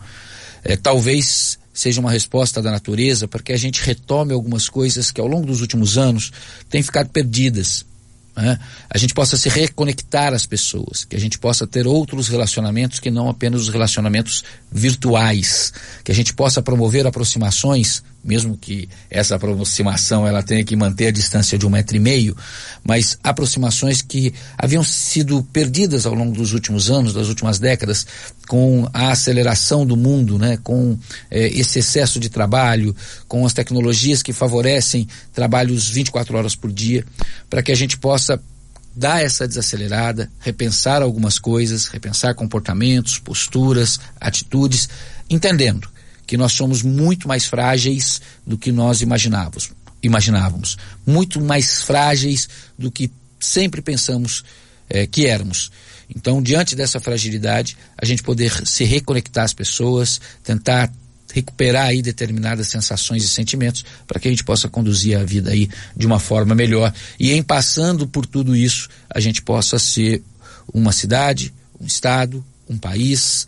é, 0.65 0.77
talvez 0.77 1.59
seja 1.77 2.01
uma 2.01 2.11
resposta 2.11 2.63
da 2.63 2.71
natureza 2.71 3.29
para 3.29 3.43
que 3.43 3.53
a 3.53 3.57
gente 3.57 3.83
retome 3.83 4.33
algumas 4.33 4.69
coisas 4.69 5.11
que 5.11 5.21
ao 5.21 5.27
longo 5.27 5.47
dos 5.47 5.61
últimos 5.61 5.99
anos 5.99 6.33
têm 6.71 6.83
ficado 6.83 7.11
perdidas 7.11 7.85
né? 8.37 8.59
a 8.91 8.99
gente 8.99 9.15
possa 9.15 9.37
se 9.37 9.49
reconectar 9.49 10.35
às 10.35 10.45
pessoas, 10.45 11.05
que 11.05 11.17
a 11.17 11.19
gente 11.19 11.39
possa 11.39 11.67
ter 11.67 11.87
outros 11.87 12.29
relacionamentos 12.29 13.01
que 13.01 13.11
não 13.11 13.31
apenas 13.31 13.63
os 13.63 13.69
relacionamentos 13.71 14.45
virtuais, 14.71 15.73
que 16.05 16.13
a 16.13 16.15
gente 16.15 16.35
possa 16.35 16.61
promover 16.61 17.07
aproximações, 17.07 18.03
mesmo 18.27 18.57
que 18.57 18.89
essa 19.09 19.37
aproximação 19.37 20.27
ela 20.27 20.43
tenha 20.43 20.65
que 20.65 20.77
manter 20.77 21.07
a 21.07 21.13
distância 21.13 21.57
de 21.57 21.65
um 21.65 21.71
metro 21.71 21.97
e 21.97 22.01
meio, 22.01 22.37
mas 22.85 23.19
aproximações 23.23 24.03
que 24.03 24.35
haviam 24.59 24.83
sido 24.83 25.43
perdidas 25.53 26.05
ao 26.05 26.15
longo 26.15 26.33
dos 26.33 26.53
últimos 26.53 26.91
anos, 26.91 27.15
das 27.15 27.29
últimas 27.29 27.59
décadas, 27.59 28.07
com 28.49 28.89
a 28.93 29.13
aceleração 29.13 29.87
do 29.87 29.97
mundo, 29.97 30.39
né? 30.39 30.59
com 30.63 30.99
eh, 31.31 31.49
esse 31.49 31.79
excesso 31.79 32.21
de 32.21 32.29
trabalho, 32.29 32.95
com 33.27 33.47
as 33.47 33.53
tecnologias 33.53 34.23
que 34.23 34.33
favorecem 34.33 35.09
trabalhos 35.33 35.89
24 35.89 36.37
horas 36.37 36.55
por 36.55 36.71
dia, 36.73 37.05
para 37.49 37.63
que 37.63 37.73
a 37.73 37.77
gente 37.77 37.97
possa 37.97 38.27
possa 38.27 38.41
dar 38.95 39.23
essa 39.23 39.47
desacelerada, 39.47 40.31
repensar 40.41 41.03
algumas 41.03 41.39
coisas, 41.39 41.87
repensar 41.87 42.35
comportamentos, 42.35 43.19
posturas, 43.19 44.01
atitudes, 44.19 44.89
entendendo 45.29 45.89
que 46.27 46.37
nós 46.37 46.53
somos 46.53 46.83
muito 46.83 47.29
mais 47.29 47.47
frágeis 47.47 48.21
do 48.47 48.59
que 48.59 48.73
nós 48.73 49.01
imaginávamos, 49.01 49.71
imaginávamos, 50.03 50.77
muito 51.07 51.41
mais 51.41 51.83
frágeis 51.83 52.49
do 52.79 52.91
que 52.91 53.11
sempre 53.39 53.81
pensamos 53.81 54.45
eh, 54.89 55.07
que 55.07 55.27
éramos. 55.27 55.71
Então, 56.15 56.43
diante 56.43 56.77
dessa 56.77 57.01
fragilidade, 57.01 57.77
a 57.97 58.05
gente 58.05 58.23
poder 58.23 58.67
se 58.67 58.85
reconectar 58.85 59.45
às 59.45 59.53
pessoas, 59.53 60.21
tentar 60.43 60.93
recuperar 61.33 61.89
aí 61.89 62.01
determinadas 62.01 62.69
sensações 62.69 63.23
e 63.23 63.29
sentimentos 63.29 63.85
para 64.07 64.19
que 64.19 64.29
a 64.29 64.31
gente 64.31 64.45
possa 64.45 64.69
conduzir 64.69 65.19
a 65.19 65.25
vida 65.25 65.51
aí 65.51 65.69
de 65.95 66.07
uma 66.07 66.19
forma 66.19 66.55
melhor 66.55 66.95
e 67.21 67.33
em 67.33 67.43
passando 67.43 68.07
por 68.07 68.25
tudo 68.25 68.57
isso 68.57 68.89
a 69.11 69.21
gente 69.21 69.43
possa 69.43 69.79
ser 69.79 70.23
uma 70.73 70.93
cidade, 70.93 71.53
um 71.79 71.85
estado, 71.85 72.43
um 72.69 72.79
país, 72.79 73.47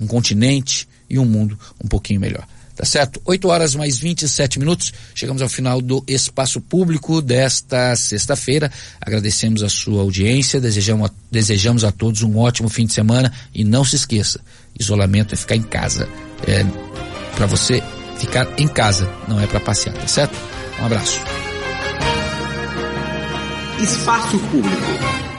um 0.00 0.06
continente 0.06 0.88
e 1.12 1.18
um 1.18 1.26
mundo 1.26 1.58
um 1.84 1.86
pouquinho 1.86 2.18
melhor. 2.18 2.44
Tá 2.74 2.86
certo? 2.86 3.20
8 3.26 3.48
horas 3.48 3.74
mais 3.74 3.98
27 3.98 4.58
minutos. 4.58 4.94
Chegamos 5.14 5.42
ao 5.42 5.48
final 5.48 5.80
do 5.80 6.02
espaço 6.08 6.58
público 6.58 7.20
desta 7.20 7.94
sexta-feira. 7.94 8.72
Agradecemos 8.98 9.62
a 9.62 9.68
sua 9.68 10.00
audiência, 10.00 10.58
desejamos 10.58 11.10
a, 11.10 11.12
desejamos 11.30 11.84
a 11.84 11.92
todos 11.92 12.22
um 12.22 12.38
ótimo 12.38 12.70
fim 12.70 12.86
de 12.86 12.94
semana 12.94 13.30
e 13.54 13.62
não 13.62 13.84
se 13.84 13.96
esqueça, 13.96 14.40
isolamento 14.78 15.34
é 15.34 15.36
ficar 15.36 15.56
em 15.56 15.62
casa. 15.62 16.08
É, 16.46 16.64
para 17.36 17.46
você 17.46 17.82
ficar 18.18 18.48
em 18.58 18.66
casa, 18.66 19.12
não 19.28 19.38
é 19.38 19.46
para 19.46 19.60
passear, 19.60 19.94
tá 19.94 20.08
certo? 20.08 20.34
Um 20.80 20.86
abraço. 20.86 21.20
Espaço 23.82 24.38
Público. 24.38 25.31